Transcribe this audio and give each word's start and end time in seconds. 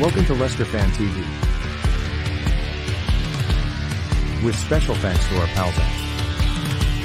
Welcome 0.00 0.24
to 0.24 0.34
Leicester 0.34 0.64
Fan 0.64 0.88
TV. 0.92 1.14
With 4.42 4.58
special 4.58 4.94
thanks 4.94 5.28
to 5.28 5.36
our 5.38 5.46
pals 5.48 5.76
at 5.76 5.90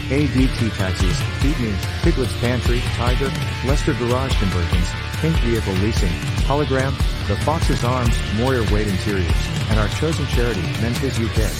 ADT 0.08 0.74
Taxis, 0.78 1.20
Me, 1.44 1.76
Piglet's 2.04 2.34
Pantry, 2.40 2.80
Tiger, 2.96 3.30
Leicester 3.68 3.94
Garage 3.96 4.40
Conversions, 4.40 4.88
Pink 5.20 5.36
Vehicle 5.40 5.74
Leasing, 5.84 6.14
Hologram, 6.48 6.96
The 7.28 7.36
Fox's 7.44 7.84
Arms, 7.84 8.18
Moyer 8.38 8.64
Wade 8.72 8.88
Interiors, 8.88 9.30
and 9.70 9.78
our 9.78 9.90
chosen 10.00 10.26
charity, 10.28 10.62
Mentis 10.82 11.20
UK. 11.20 11.52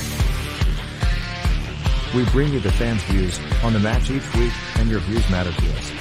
We 2.16 2.24
bring 2.32 2.54
you 2.54 2.62
the 2.62 2.72
fans' 2.72 3.04
views 3.04 3.42
on 3.62 3.74
the 3.74 3.80
match 3.80 4.10
each 4.10 4.34
week, 4.36 4.54
and 4.78 4.90
your 4.90 5.02
views 5.02 5.30
matter 5.30 5.52
to 5.52 5.72
us. 5.74 5.95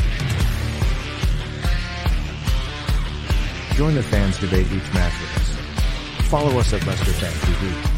Join 3.75 3.97
the 3.97 4.05
fans 4.05 4.39
debate 4.39 4.67
each 4.71 4.95
match 4.95 5.13
with 5.21 5.37
us. 5.37 6.29
Follow 6.29 6.59
us 6.61 6.73
at 6.73 6.87
Leicester 6.87 7.13
Fan 7.13 7.33
TV. 7.33 7.94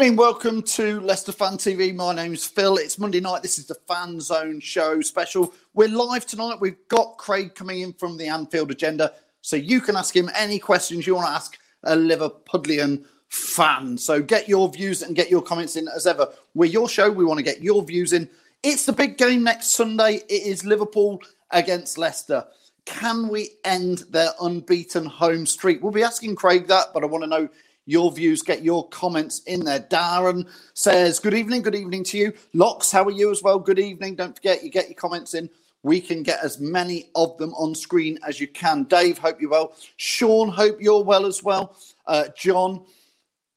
Evening, 0.00 0.16
welcome 0.16 0.62
to 0.62 0.98
Leicester 1.00 1.30
Fan 1.30 1.58
TV. 1.58 1.94
My 1.94 2.14
name's 2.14 2.46
Phil. 2.46 2.78
It's 2.78 2.98
Monday 2.98 3.20
night. 3.20 3.42
This 3.42 3.58
is 3.58 3.66
the 3.66 3.74
Fan 3.86 4.18
Zone 4.18 4.58
Show 4.58 5.02
special. 5.02 5.52
We're 5.74 5.88
live 5.88 6.24
tonight. 6.24 6.58
We've 6.58 6.88
got 6.88 7.18
Craig 7.18 7.54
coming 7.54 7.80
in 7.80 7.92
from 7.92 8.16
the 8.16 8.26
Anfield 8.26 8.70
Agenda, 8.70 9.12
so 9.42 9.56
you 9.56 9.82
can 9.82 9.96
ask 9.96 10.16
him 10.16 10.30
any 10.34 10.58
questions 10.58 11.06
you 11.06 11.16
want 11.16 11.26
to 11.26 11.32
ask 11.32 11.58
a 11.82 11.94
Liverpudlian 11.94 13.04
fan. 13.28 13.98
So 13.98 14.22
get 14.22 14.48
your 14.48 14.70
views 14.70 15.02
and 15.02 15.14
get 15.14 15.28
your 15.28 15.42
comments 15.42 15.76
in 15.76 15.86
as 15.86 16.06
ever. 16.06 16.32
We're 16.54 16.70
your 16.70 16.88
show. 16.88 17.10
We 17.10 17.26
want 17.26 17.36
to 17.36 17.44
get 17.44 17.60
your 17.60 17.82
views 17.82 18.14
in. 18.14 18.26
It's 18.62 18.86
the 18.86 18.94
big 18.94 19.18
game 19.18 19.42
next 19.42 19.72
Sunday. 19.72 20.22
It 20.30 20.46
is 20.46 20.64
Liverpool 20.64 21.20
against 21.50 21.98
Leicester. 21.98 22.46
Can 22.86 23.28
we 23.28 23.50
end 23.66 24.04
their 24.08 24.30
unbeaten 24.40 25.04
home 25.04 25.44
streak? 25.44 25.82
We'll 25.82 25.92
be 25.92 26.02
asking 26.02 26.36
Craig 26.36 26.68
that, 26.68 26.86
but 26.94 27.02
I 27.02 27.06
want 27.06 27.24
to 27.24 27.28
know 27.28 27.50
your 27.86 28.12
views, 28.12 28.42
get 28.42 28.62
your 28.62 28.88
comments 28.88 29.40
in 29.46 29.64
there. 29.64 29.80
Darren 29.80 30.48
says, 30.74 31.18
Good 31.18 31.34
evening, 31.34 31.62
good 31.62 31.74
evening 31.74 32.04
to 32.04 32.18
you. 32.18 32.32
Locks, 32.52 32.90
how 32.90 33.04
are 33.04 33.10
you 33.10 33.30
as 33.30 33.42
well? 33.42 33.58
Good 33.58 33.78
evening. 33.78 34.14
Don't 34.14 34.34
forget, 34.34 34.62
you 34.62 34.70
get 34.70 34.88
your 34.88 34.96
comments 34.96 35.34
in. 35.34 35.50
We 35.82 36.00
can 36.00 36.22
get 36.22 36.44
as 36.44 36.60
many 36.60 37.10
of 37.14 37.38
them 37.38 37.54
on 37.54 37.74
screen 37.74 38.18
as 38.26 38.38
you 38.38 38.46
can. 38.48 38.84
Dave, 38.84 39.18
hope 39.18 39.40
you're 39.40 39.50
well. 39.50 39.74
Sean, 39.96 40.48
hope 40.48 40.76
you're 40.80 41.02
well 41.02 41.24
as 41.24 41.42
well. 41.42 41.76
Uh, 42.06 42.24
John, 42.36 42.84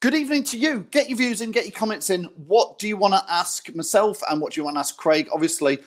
good 0.00 0.14
evening 0.14 0.42
to 0.44 0.58
you. 0.58 0.86
Get 0.90 1.08
your 1.08 1.18
views 1.18 1.42
in, 1.42 1.50
get 1.50 1.64
your 1.64 1.72
comments 1.72 2.08
in. 2.08 2.24
What 2.46 2.78
do 2.78 2.88
you 2.88 2.96
want 2.96 3.14
to 3.14 3.24
ask 3.30 3.74
myself 3.74 4.22
and 4.30 4.40
what 4.40 4.54
do 4.54 4.60
you 4.60 4.64
want 4.64 4.76
to 4.76 4.80
ask 4.80 4.96
Craig? 4.96 5.28
Obviously, 5.32 5.78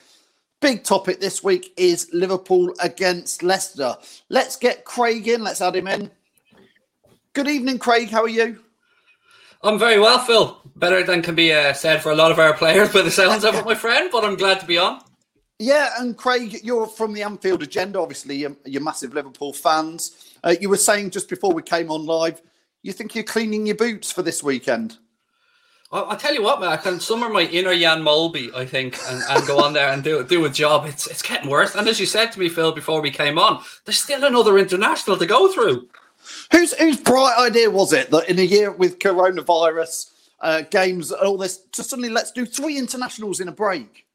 big 0.60 0.84
topic 0.84 1.20
this 1.20 1.42
week 1.42 1.72
is 1.76 2.08
Liverpool 2.12 2.72
against 2.80 3.42
Leicester. 3.42 3.96
Let's 4.28 4.54
get 4.54 4.84
Craig 4.84 5.26
in, 5.26 5.42
let's 5.42 5.60
add 5.60 5.74
him 5.74 5.88
in. 5.88 6.08
Good 7.38 7.46
evening, 7.46 7.78
Craig. 7.78 8.10
How 8.10 8.22
are 8.22 8.28
you? 8.28 8.58
I'm 9.62 9.78
very 9.78 10.00
well, 10.00 10.18
Phil. 10.18 10.60
Better 10.74 11.04
than 11.04 11.22
can 11.22 11.36
be 11.36 11.52
uh, 11.52 11.72
said 11.72 12.02
for 12.02 12.10
a 12.10 12.16
lot 12.16 12.32
of 12.32 12.40
our 12.40 12.52
players 12.56 12.92
by 12.92 13.02
the 13.02 13.12
sounds 13.12 13.44
of 13.44 13.54
it, 13.54 13.64
my 13.64 13.76
friend, 13.76 14.08
but 14.10 14.24
I'm 14.24 14.34
glad 14.34 14.58
to 14.58 14.66
be 14.66 14.76
on. 14.76 15.00
Yeah, 15.60 15.90
and 16.00 16.16
Craig, 16.16 16.56
you're 16.64 16.88
from 16.88 17.12
the 17.12 17.22
Anfield 17.22 17.62
Agenda. 17.62 18.00
Obviously, 18.00 18.38
you're, 18.38 18.56
you're 18.64 18.82
massive 18.82 19.14
Liverpool 19.14 19.52
fans. 19.52 20.34
Uh, 20.42 20.56
you 20.60 20.68
were 20.68 20.76
saying 20.76 21.10
just 21.10 21.28
before 21.28 21.54
we 21.54 21.62
came 21.62 21.92
on 21.92 22.06
live, 22.06 22.42
you 22.82 22.92
think 22.92 23.14
you're 23.14 23.22
cleaning 23.22 23.66
your 23.66 23.76
boots 23.76 24.10
for 24.10 24.22
this 24.22 24.42
weekend. 24.42 24.98
I'll, 25.92 26.16
tell 26.16 26.34
you 26.34 26.42
what, 26.42 26.60
man. 26.60 26.70
I 26.70 26.76
can 26.76 26.98
summer 26.98 27.28
my 27.28 27.42
inner 27.42 27.72
Jan 27.72 28.02
Molby, 28.02 28.52
I 28.52 28.66
think, 28.66 28.98
and, 29.06 29.22
and 29.30 29.46
go 29.46 29.62
on 29.62 29.74
there 29.74 29.92
and 29.92 30.02
do 30.02 30.24
do 30.24 30.44
a 30.44 30.50
job. 30.50 30.86
It's 30.86 31.06
it's 31.06 31.22
getting 31.22 31.48
worse. 31.48 31.76
And 31.76 31.88
as 31.88 32.00
you 32.00 32.04
said 32.04 32.32
to 32.32 32.40
me, 32.40 32.48
Phil, 32.48 32.72
before 32.72 33.00
we 33.00 33.12
came 33.12 33.38
on, 33.38 33.62
there's 33.84 33.98
still 33.98 34.24
another 34.24 34.58
international 34.58 35.16
to 35.16 35.24
go 35.24 35.50
through. 35.52 35.88
Whose 36.52 36.72
whose 36.74 36.96
bright 36.98 37.36
idea 37.38 37.70
was 37.70 37.92
it 37.92 38.10
that 38.10 38.28
in 38.28 38.38
a 38.38 38.42
year 38.42 38.70
with 38.70 38.98
coronavirus 38.98 40.12
uh, 40.40 40.62
games 40.70 41.10
and 41.10 41.20
all 41.22 41.36
this, 41.38 41.58
to 41.72 41.82
suddenly 41.82 42.08
let's 42.08 42.32
do 42.32 42.46
three 42.46 42.78
internationals 42.78 43.40
in 43.40 43.48
a 43.48 43.52
break? 43.52 44.06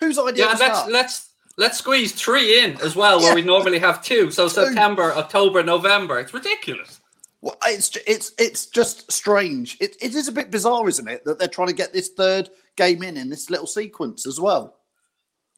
Whose 0.00 0.18
idea 0.18 0.44
Yeah, 0.46 0.52
was 0.52 0.60
let's 0.60 0.82
that? 0.82 0.92
let's 0.92 1.30
let's 1.56 1.78
squeeze 1.78 2.12
three 2.12 2.64
in 2.64 2.80
as 2.80 2.96
well, 2.96 3.20
where 3.20 3.34
we 3.34 3.42
normally 3.42 3.78
have 3.78 4.02
two. 4.02 4.30
So 4.30 4.48
September, 4.48 5.12
October, 5.14 5.62
November. 5.62 6.18
It's 6.18 6.32
ridiculous. 6.34 7.00
Well, 7.42 7.56
it's 7.66 7.96
it's 8.06 8.32
it's 8.38 8.66
just 8.66 9.10
strange. 9.10 9.76
It, 9.80 9.96
it 10.00 10.14
is 10.14 10.28
a 10.28 10.32
bit 10.32 10.50
bizarre, 10.50 10.88
isn't 10.88 11.08
it, 11.08 11.24
that 11.24 11.38
they're 11.38 11.48
trying 11.48 11.68
to 11.68 11.74
get 11.74 11.92
this 11.92 12.08
third 12.10 12.50
game 12.76 13.02
in 13.02 13.16
in 13.16 13.28
this 13.30 13.50
little 13.50 13.66
sequence 13.66 14.26
as 14.26 14.40
well. 14.40 14.76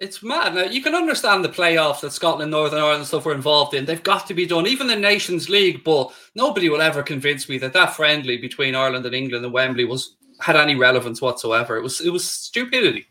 It's 0.03 0.21
mad. 0.21 0.57
Now 0.57 0.65
you 0.65 0.83
can 0.83 0.97
understand 0.97 1.45
the 1.45 1.49
playoffs 1.49 2.01
that 2.01 2.11
Scotland, 2.11 2.51
Northern 2.51 2.81
Ireland, 2.81 3.07
stuff 3.07 3.25
were 3.25 3.35
involved 3.35 3.73
in. 3.73 3.85
They've 3.85 4.03
got 4.03 4.27
to 4.27 4.35
be 4.35 4.47
done. 4.47 4.67
Even 4.67 4.89
the 4.89 4.97
Nations 4.97 5.49
League, 5.49 5.85
but 5.85 6.13
nobody 6.35 6.69
will 6.69 6.83
ever 6.83 7.05
convince 7.05 7.49
me 7.49 7.57
that 7.59 7.73
that 7.75 7.95
friendly 7.95 8.37
between 8.37 8.75
Ireland 8.75 9.07
and 9.07 9.15
England 9.15 9.45
and 9.45 9.55
Wembley 9.55 9.85
was 9.85 10.17
had 10.41 10.57
any 10.57 10.75
relevance 10.75 11.23
whatsoever. 11.23 11.77
It 11.77 11.83
was 11.83 12.01
it 12.01 12.11
was 12.11 12.29
stupidity. 12.29 13.07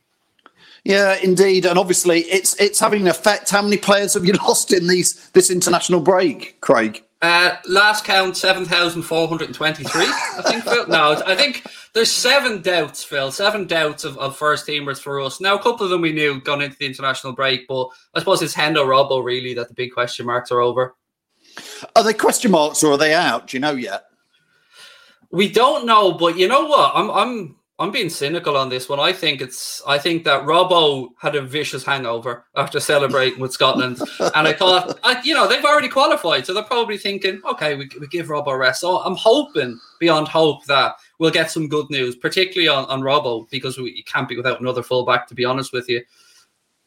Yeah, 0.84 1.16
indeed, 1.24 1.66
and 1.66 1.80
obviously 1.80 2.24
it's 2.24 2.60
it's 2.60 2.82
having 2.82 3.04
an 3.04 3.08
effect. 3.08 3.50
How 3.50 3.62
many 3.62 3.78
players 3.78 4.16
have 4.16 4.26
you 4.26 4.34
lost 4.48 4.74
in 4.74 4.88
these 4.88 5.30
this 5.30 5.50
international 5.50 6.02
break, 6.02 6.60
Craig? 6.60 7.06
Uh, 7.22 7.56
last 7.68 8.04
count, 8.04 8.36
7,423, 8.36 10.06
I 10.06 10.42
think, 10.44 10.64
Phil. 10.64 10.88
No, 10.88 11.22
I 11.26 11.36
think 11.36 11.64
there's 11.94 12.12
seven 12.12 12.64
doubts, 12.64 13.04
Phil. 13.04 13.32
Seven 13.32 13.68
doubts 13.68 14.04
of, 14.04 14.18
of 14.18 14.36
first 14.36 14.66
teamers 14.66 15.00
for 15.00 15.22
us. 15.22 15.40
Now, 15.40 15.56
a 15.56 15.62
couple 15.62 15.84
of 15.84 15.92
them 15.92 16.02
we 16.02 16.14
knew 16.14 16.42
going 16.42 16.62
into 16.62 16.78
the 16.78 16.88
international 16.88 17.34
break, 17.34 17.68
but 17.68 17.88
I 18.16 18.20
suppose 18.20 18.42
it's 18.42 18.56
Hendo 18.56 18.86
Robbo, 18.86 19.24
really, 19.24 19.54
that 19.54 19.68
the 19.68 19.76
big 19.76 19.94
question 19.94 20.26
marks 20.26 20.52
are 20.52 20.62
over. 20.62 20.96
Are 21.96 22.04
they 22.04 22.14
question 22.14 22.50
marks 22.50 22.84
or 22.84 22.94
are 22.94 22.98
they 22.98 23.14
out? 23.14 23.48
Do 23.48 23.58
you 23.58 23.62
know 23.62 23.74
yet? 23.74 24.06
We 25.32 25.48
don't 25.50 25.86
know, 25.86 26.14
but 26.14 26.38
you 26.38 26.48
know 26.48 26.66
what? 26.66 26.92
I'm 26.96 27.10
I'm 27.10 27.56
I'm 27.82 27.92
being 27.92 28.10
cynical 28.10 28.58
on 28.58 28.70
this 28.70 28.88
one. 28.88 29.00
I 29.00 29.12
think 29.12 29.42
it's 29.42 29.82
I 29.88 29.98
think 29.98 30.24
that 30.26 30.44
Robbo 30.44 31.10
had 31.20 31.36
a 31.36 31.42
vicious 31.42 31.84
hangover 31.84 32.46
after 32.56 32.80
celebrating 32.80 33.40
with 33.40 33.54
Scotland, 33.54 34.00
and 34.20 34.48
I 34.48 34.54
thought, 34.54 35.00
I, 35.04 35.20
you 35.24 35.34
know, 35.34 35.48
they've 35.48 35.66
already 35.66 35.90
qualified, 35.90 36.46
so 36.46 36.54
they're 36.54 36.64
probably 36.64 37.00
thinking, 37.00 37.42
okay, 37.44 37.74
we, 37.74 37.90
we 38.00 38.08
give 38.08 38.28
Robbo 38.28 38.50
a 38.50 38.58
rest. 38.58 38.82
So 38.82 39.00
I'm 39.00 39.16
hoping 39.16 39.80
beyond 40.00 40.28
hope 40.28 40.64
that 40.66 40.96
we'll 41.18 41.32
get 41.32 41.50
some 41.50 41.68
good 41.68 41.90
news, 41.90 42.16
particularly 42.16 42.68
on 42.68 42.86
on 42.86 43.02
Robbo, 43.02 43.50
because 43.50 43.80
we 43.80 44.04
can't 44.04 44.30
be 44.30 44.38
without 44.38 44.62
another 44.62 44.84
fullback. 44.84 45.28
To 45.28 45.36
be 45.36 45.46
honest 45.46 45.74
with 45.74 45.90
you, 45.90 46.04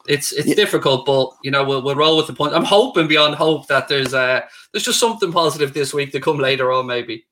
it's 0.06 0.32
it's 0.32 0.46
yeah. 0.46 0.54
difficult, 0.54 1.06
but 1.06 1.30
you 1.42 1.50
know 1.50 1.64
we'll, 1.64 1.82
we'll 1.82 1.96
roll 1.96 2.16
with 2.16 2.28
the 2.28 2.34
point. 2.34 2.54
I'm 2.54 2.64
hoping 2.64 3.08
beyond 3.08 3.34
hope 3.34 3.66
that 3.66 3.88
there's 3.88 4.14
uh 4.14 4.42
there's 4.72 4.84
just 4.84 5.00
something 5.00 5.32
positive 5.32 5.74
this 5.74 5.92
week 5.92 6.12
to 6.12 6.20
come 6.20 6.38
later 6.38 6.70
on, 6.70 6.86
maybe. 6.86 7.24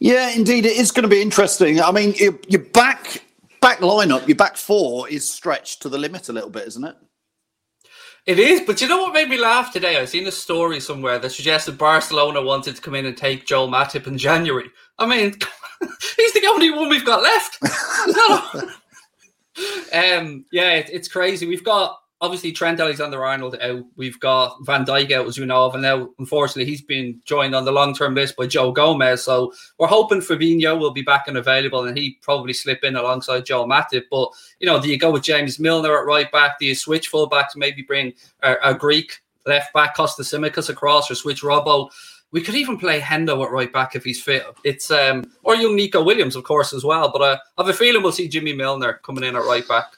Yeah, 0.00 0.30
indeed, 0.30 0.64
it 0.64 0.76
is 0.76 0.90
going 0.92 1.02
to 1.02 1.08
be 1.08 1.20
interesting. 1.20 1.80
I 1.80 1.90
mean, 1.90 2.14
your, 2.16 2.38
your 2.48 2.62
back 2.62 3.22
back 3.60 3.80
lineup, 3.80 4.28
your 4.28 4.36
back 4.36 4.56
four 4.56 5.08
is 5.08 5.28
stretched 5.28 5.82
to 5.82 5.88
the 5.88 5.98
limit 5.98 6.28
a 6.28 6.32
little 6.32 6.50
bit, 6.50 6.68
isn't 6.68 6.84
it? 6.84 6.96
It 8.26 8.38
is, 8.38 8.60
but 8.60 8.80
you 8.80 8.88
know 8.88 8.98
what 9.02 9.14
made 9.14 9.28
me 9.30 9.38
laugh 9.38 9.72
today? 9.72 9.98
I 9.98 10.04
seen 10.04 10.26
a 10.26 10.32
story 10.32 10.80
somewhere 10.80 11.18
that 11.18 11.30
suggested 11.30 11.78
Barcelona 11.78 12.42
wanted 12.42 12.76
to 12.76 12.82
come 12.82 12.94
in 12.94 13.06
and 13.06 13.16
take 13.16 13.46
Joel 13.46 13.68
Matip 13.68 14.06
in 14.06 14.18
January. 14.18 14.70
I 14.98 15.06
mean, 15.06 15.34
he's 16.16 16.32
the 16.34 16.46
only 16.46 16.70
one 16.70 16.90
we've 16.90 17.06
got 17.06 17.22
left. 17.22 17.58
um, 19.94 20.44
yeah, 20.52 20.74
it, 20.74 20.90
it's 20.92 21.08
crazy. 21.08 21.46
We've 21.46 21.64
got 21.64 21.98
obviously 22.20 22.52
Trent 22.52 22.80
Alexander 22.80 23.24
Arnold 23.24 23.56
out. 23.60 23.84
We've 23.96 24.18
got 24.20 24.56
Van 24.62 24.84
Dijk 24.84 25.12
out, 25.12 25.26
as 25.26 25.38
we 25.38 25.46
know 25.46 25.66
of, 25.66 25.74
and 25.74 25.82
now 25.82 26.10
unfortunately 26.18 26.64
he's 26.64 26.82
been 26.82 27.20
joined 27.24 27.54
on 27.54 27.64
the 27.64 27.72
long 27.72 27.94
term 27.94 28.14
list 28.14 28.36
by 28.36 28.46
Joe 28.46 28.72
Gomez. 28.72 29.22
So 29.22 29.52
we're 29.78 29.86
hoping 29.86 30.20
Fabinho 30.20 30.78
will 30.78 30.92
be 30.92 31.02
back 31.02 31.28
and 31.28 31.36
available, 31.36 31.84
and 31.84 31.96
he 31.96 32.18
probably 32.22 32.52
slip 32.52 32.84
in 32.84 32.96
alongside 32.96 33.46
Joe 33.46 33.64
Matip. 33.66 34.04
But 34.10 34.30
you 34.60 34.66
know, 34.66 34.80
do 34.80 34.88
you 34.88 34.98
go 34.98 35.10
with 35.10 35.22
James 35.22 35.58
Milner 35.58 35.98
at 35.98 36.06
right 36.06 36.30
back? 36.32 36.58
Do 36.58 36.66
you 36.66 36.74
switch 36.74 37.08
full 37.08 37.26
back 37.26 37.52
to 37.52 37.58
maybe 37.58 37.82
bring 37.82 38.12
a, 38.42 38.56
a 38.64 38.74
Greek 38.74 39.20
left 39.46 39.72
back 39.72 39.96
Kostas 39.96 40.32
Tsimikas 40.32 40.68
across, 40.68 41.10
or 41.10 41.14
switch 41.14 41.42
Robbo? 41.42 41.90
We 42.30 42.42
could 42.42 42.56
even 42.56 42.76
play 42.76 43.00
Hendo 43.00 43.42
at 43.42 43.50
right 43.50 43.72
back 43.72 43.96
if 43.96 44.04
he's 44.04 44.22
fit. 44.22 44.44
It's 44.62 44.90
um 44.90 45.30
or 45.44 45.56
young 45.56 45.76
Neco 45.76 46.02
Williams, 46.02 46.36
of 46.36 46.44
course, 46.44 46.74
as 46.74 46.84
well. 46.84 47.10
But 47.10 47.22
uh, 47.22 47.38
I 47.56 47.62
have 47.62 47.70
a 47.70 47.78
feeling 47.78 48.02
we'll 48.02 48.12
see 48.12 48.28
Jimmy 48.28 48.52
Milner 48.52 49.00
coming 49.02 49.24
in 49.24 49.36
at 49.36 49.44
right 49.44 49.66
back. 49.66 49.97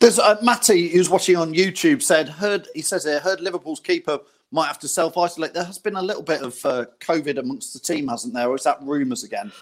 There's 0.00 0.18
uh, 0.18 0.36
Matty 0.42 0.88
who's 0.88 1.10
watching 1.10 1.36
on 1.36 1.52
YouTube 1.52 2.02
said 2.02 2.28
heard 2.28 2.68
he 2.74 2.80
says 2.80 3.04
here 3.04 3.20
heard 3.20 3.40
Liverpool's 3.40 3.80
keeper 3.80 4.18
might 4.50 4.66
have 4.66 4.78
to 4.78 4.88
self 4.88 5.18
isolate. 5.18 5.52
There 5.52 5.62
has 5.62 5.78
been 5.78 5.96
a 5.96 6.02
little 6.02 6.22
bit 6.22 6.40
of 6.40 6.64
uh, 6.64 6.86
COVID 7.00 7.38
amongst 7.38 7.74
the 7.74 7.80
team, 7.80 8.08
hasn't 8.08 8.32
there? 8.32 8.48
Or 8.48 8.56
is 8.56 8.64
that 8.64 8.82
rumours 8.82 9.24
again? 9.24 9.52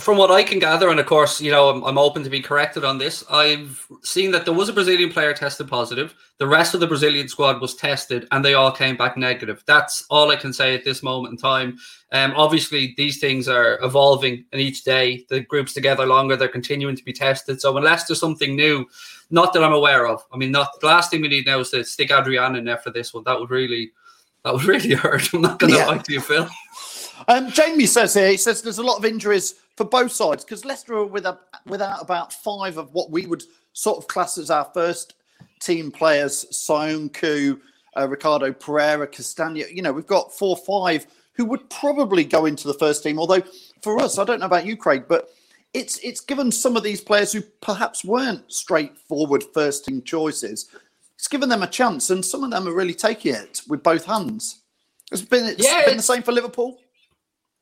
From 0.00 0.16
what 0.16 0.32
I 0.32 0.42
can 0.42 0.58
gather, 0.58 0.88
and 0.88 0.98
of 0.98 1.06
course, 1.06 1.40
you 1.40 1.52
know, 1.52 1.68
I'm, 1.68 1.84
I'm, 1.84 1.98
open 1.98 2.24
to 2.24 2.30
be 2.30 2.40
corrected 2.40 2.84
on 2.84 2.98
this. 2.98 3.22
I've 3.30 3.86
seen 4.02 4.32
that 4.32 4.44
there 4.44 4.54
was 4.54 4.68
a 4.68 4.72
Brazilian 4.72 5.12
player 5.12 5.32
tested 5.32 5.68
positive. 5.68 6.14
The 6.38 6.46
rest 6.46 6.74
of 6.74 6.80
the 6.80 6.88
Brazilian 6.88 7.28
squad 7.28 7.60
was 7.60 7.76
tested, 7.76 8.26
and 8.32 8.44
they 8.44 8.54
all 8.54 8.72
came 8.72 8.96
back 8.96 9.16
negative. 9.16 9.62
That's 9.66 10.04
all 10.10 10.30
I 10.30 10.36
can 10.36 10.52
say 10.52 10.74
at 10.74 10.84
this 10.84 11.04
moment 11.04 11.32
in 11.32 11.36
time. 11.36 11.78
Um, 12.10 12.32
obviously, 12.36 12.94
these 12.96 13.20
things 13.20 13.46
are 13.46 13.78
evolving, 13.82 14.44
and 14.50 14.60
each 14.60 14.82
day 14.82 15.24
the 15.28 15.40
groups 15.40 15.72
together 15.72 16.04
longer. 16.04 16.36
They're 16.36 16.48
continuing 16.48 16.96
to 16.96 17.04
be 17.04 17.12
tested. 17.12 17.60
So 17.60 17.76
unless 17.76 18.06
there's 18.06 18.18
something 18.18 18.56
new, 18.56 18.86
not 19.30 19.52
that 19.52 19.62
I'm 19.62 19.72
aware 19.72 20.08
of. 20.08 20.24
I 20.32 20.36
mean, 20.36 20.50
not 20.50 20.80
the 20.80 20.88
last 20.88 21.12
thing 21.12 21.20
we 21.20 21.28
need 21.28 21.46
now 21.46 21.60
is 21.60 21.70
to 21.70 21.84
stick 21.84 22.10
Adrian 22.10 22.56
in 22.56 22.64
there 22.64 22.78
for 22.78 22.90
this 22.90 23.14
one. 23.14 23.22
That 23.24 23.38
would 23.38 23.50
really, 23.50 23.92
that 24.42 24.52
would 24.52 24.64
really 24.74 24.94
hurt. 24.94 25.32
I'm 25.32 25.42
not 25.42 25.60
going 25.60 25.72
to 25.72 25.78
yeah. 25.78 25.86
lie 25.86 25.98
to 25.98 26.12
you, 26.12 26.20
Phil. 26.20 26.48
Um, 27.28 27.50
Jamie 27.50 27.86
says 27.86 28.14
here, 28.14 28.28
he 28.28 28.36
says 28.36 28.62
there's 28.62 28.78
a 28.78 28.82
lot 28.82 28.98
of 28.98 29.04
injuries 29.04 29.54
for 29.76 29.84
both 29.84 30.12
sides 30.12 30.44
because 30.44 30.64
Leicester 30.64 30.94
are 30.94 31.06
with 31.06 31.26
a, 31.26 31.38
without 31.66 32.02
about 32.02 32.32
five 32.32 32.76
of 32.76 32.92
what 32.92 33.10
we 33.10 33.26
would 33.26 33.42
sort 33.72 33.98
of 33.98 34.08
class 34.08 34.38
as 34.38 34.50
our 34.50 34.70
first 34.74 35.14
team 35.60 35.90
players, 35.90 36.46
Soyuncu, 36.52 37.60
uh, 37.96 38.08
Ricardo 38.08 38.52
Pereira, 38.52 39.06
Castagna. 39.06 39.64
You 39.70 39.82
know, 39.82 39.92
we've 39.92 40.06
got 40.06 40.36
four 40.36 40.56
or 40.56 40.84
five 40.84 41.06
who 41.34 41.44
would 41.46 41.68
probably 41.70 42.24
go 42.24 42.46
into 42.46 42.66
the 42.66 42.74
first 42.74 43.02
team. 43.02 43.18
Although 43.18 43.42
for 43.82 44.00
us, 44.00 44.18
I 44.18 44.24
don't 44.24 44.40
know 44.40 44.46
about 44.46 44.66
you, 44.66 44.76
Craig, 44.76 45.04
but 45.08 45.30
it's 45.72 45.98
it's 45.98 46.20
given 46.20 46.50
some 46.50 46.76
of 46.76 46.82
these 46.82 47.00
players 47.00 47.32
who 47.32 47.42
perhaps 47.60 48.04
weren't 48.04 48.50
straightforward 48.52 49.44
first 49.54 49.84
team 49.84 50.02
choices. 50.02 50.68
It's 51.14 51.28
given 51.28 51.48
them 51.48 51.62
a 51.62 51.66
chance, 51.66 52.10
and 52.10 52.24
some 52.24 52.44
of 52.44 52.50
them 52.50 52.66
are 52.66 52.74
really 52.74 52.94
taking 52.94 53.34
it 53.34 53.62
with 53.68 53.82
both 53.82 54.04
hands. 54.04 54.60
It's 55.12 55.22
been 55.22 55.46
it's 55.46 55.64
yeah, 55.64 55.84
been 55.84 55.96
the 55.96 56.02
same 56.02 56.22
for 56.22 56.32
Liverpool. 56.32 56.78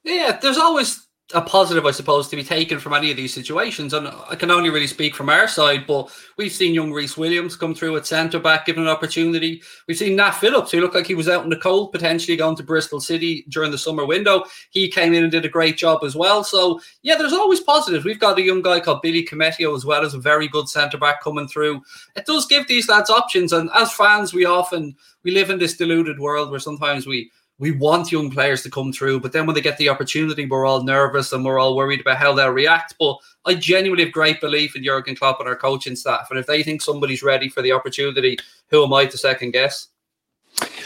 Yeah, 0.09 0.39
there's 0.41 0.57
always 0.57 1.07
a 1.35 1.43
positive, 1.43 1.85
I 1.85 1.91
suppose, 1.91 2.29
to 2.29 2.37
be 2.37 2.43
taken 2.43 2.79
from 2.79 2.95
any 2.95 3.11
of 3.11 3.19
these 3.19 3.35
situations. 3.35 3.93
And 3.93 4.09
I 4.09 4.35
can 4.35 4.51
only 4.51 4.71
really 4.71 4.87
speak 4.87 5.15
from 5.15 5.29
our 5.29 5.47
side, 5.47 5.87
but 5.87 6.11
we've 6.39 6.51
seen 6.51 6.73
young 6.73 6.91
Rhys 6.91 7.19
Williams 7.19 7.57
come 7.57 7.75
through 7.75 7.99
at 7.99 8.07
centre 8.07 8.39
back, 8.39 8.65
given 8.65 8.85
an 8.85 8.89
opportunity. 8.89 9.63
We've 9.87 9.99
seen 9.99 10.17
Nat 10.17 10.31
Phillips, 10.31 10.71
who 10.71 10.81
looked 10.81 10.95
like 10.95 11.07
he 11.07 11.15
was 11.15 11.29
out 11.29 11.45
in 11.45 11.51
the 11.51 11.57
cold, 11.57 11.93
potentially 11.93 12.39
going 12.39 12.57
to 12.57 12.63
Bristol 12.63 13.01
City 13.01 13.45
during 13.51 13.71
the 13.71 13.77
summer 13.77 14.07
window. 14.07 14.45
He 14.71 14.91
came 14.91 15.13
in 15.13 15.23
and 15.23 15.31
did 15.31 15.45
a 15.45 15.51
great 15.51 15.77
job 15.77 16.03
as 16.03 16.17
well. 16.17 16.43
So, 16.43 16.81
yeah, 17.03 17.17
there's 17.17 17.35
always 17.35 17.61
positives. 17.61 18.07
We've 18.07 18.19
got 18.19 18.39
a 18.39 18.43
young 18.43 18.63
guy 18.63 18.81
called 18.81 19.03
Billy 19.03 19.27
Koumetio 19.27 19.77
as 19.77 19.85
well 19.85 20.07
as 20.07 20.15
a 20.15 20.19
very 20.19 20.49
good 20.49 20.71
centre 20.71 20.97
back 20.97 21.23
coming 21.23 21.49
through. 21.49 21.83
It 22.17 22.25
does 22.25 22.47
give 22.47 22.67
these 22.67 22.89
lads 22.89 23.11
options. 23.11 23.53
And 23.53 23.69
as 23.75 23.93
fans, 23.93 24.33
we 24.33 24.47
often 24.47 24.97
we 25.25 25.33
live 25.33 25.51
in 25.51 25.59
this 25.59 25.77
deluded 25.77 26.19
world 26.19 26.51
where 26.51 26.61
sometimes 26.61 27.07
we 27.07 27.31
we 27.59 27.73
want 27.73 28.13
young 28.13 28.31
players 28.31 28.63
to 28.63 28.71
come 28.71 28.93
through, 28.93 29.21
but 29.21 29.33
then 29.33 29.45
when 29.45 29.55
they 29.55 29.61
get 29.61 29.79
the 29.79 29.89
opportunity, 29.89 30.47
we're 30.47 30.67
all 30.67 30.83
nervous 30.83 31.33
and 31.33 31.45
we're 31.45 31.59
all 31.59 31.75
worried 31.75 32.01
about 32.01 32.17
how 32.17 32.33
they'll 32.33 32.51
react. 32.51 32.95
But 33.01 33.17
I 33.45 33.55
genuinely 33.55 34.05
have 34.05 34.13
great 34.13 34.41
belief 34.41 34.77
in 34.77 34.85
Jurgen 34.85 35.17
Klopp 35.17 35.41
and 35.41 35.49
our 35.49 35.57
coaching 35.57 35.97
staff. 35.97 36.29
And 36.31 36.39
if 36.39 36.47
they 36.47 36.63
think 36.63 36.83
somebody's 36.83 37.23
ready 37.23 37.49
for 37.49 37.63
the 37.63 37.73
opportunity, 37.73 38.39
who 38.69 38.85
am 38.85 38.93
I 38.93 39.07
to 39.07 39.19
second 39.19 39.53
guess? 39.53 39.89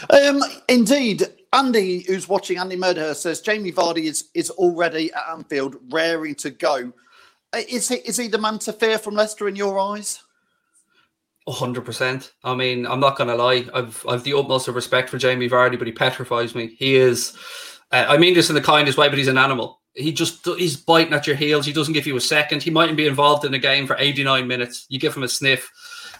Um, 0.09 0.43
indeed. 0.67 1.23
Andy, 1.53 1.99
who's 2.07 2.27
watching, 2.27 2.57
Andy 2.57 2.75
Murder 2.75 3.13
says 3.13 3.39
Jamie 3.39 3.71
Vardy 3.71 4.05
is, 4.05 4.29
is 4.33 4.49
already 4.49 5.13
at 5.13 5.29
Anfield, 5.29 5.75
raring 5.91 6.33
to 6.35 6.49
go. 6.49 6.91
Uh, 7.53 7.61
is 7.69 7.87
he, 7.87 7.97
is 7.97 8.17
he 8.17 8.27
the 8.27 8.39
man 8.39 8.57
to 8.59 8.73
fear 8.73 8.97
from 8.97 9.13
Leicester 9.13 9.47
in 9.47 9.55
your 9.55 9.77
eyes? 9.77 10.23
Hundred 11.47 11.81
percent. 11.81 12.33
I 12.43 12.55
mean, 12.55 12.85
I'm 12.85 12.99
not 12.99 13.17
gonna 13.17 13.35
lie. 13.35 13.65
I've 13.73 14.05
I've 14.07 14.23
the 14.23 14.37
utmost 14.37 14.67
of 14.67 14.75
respect 14.75 15.09
for 15.09 15.17
Jamie 15.17 15.49
Vardy, 15.49 15.77
but 15.77 15.87
he 15.87 15.93
petrifies 15.93 16.55
me. 16.55 16.75
He 16.77 16.95
is. 16.95 17.37
Uh, 17.91 18.05
I 18.07 18.17
mean 18.17 18.33
this 18.33 18.49
in 18.49 18.55
the 18.55 18.61
kindest 18.61 18.97
way, 18.97 19.09
but 19.09 19.17
he's 19.17 19.27
an 19.27 19.37
animal. 19.37 19.81
He 19.93 20.11
just 20.11 20.45
he's 20.45 20.77
biting 20.77 21.13
at 21.13 21.27
your 21.27 21.35
heels. 21.35 21.65
He 21.65 21.73
doesn't 21.73 21.93
give 21.93 22.07
you 22.07 22.15
a 22.15 22.21
second. 22.21 22.63
He 22.63 22.71
mightn't 22.71 22.97
be 22.97 23.07
involved 23.07 23.45
in 23.45 23.51
the 23.51 23.59
game 23.59 23.85
for 23.85 23.95
89 23.99 24.47
minutes. 24.47 24.85
You 24.89 24.99
give 24.99 25.15
him 25.15 25.23
a 25.23 25.27
sniff. 25.27 25.71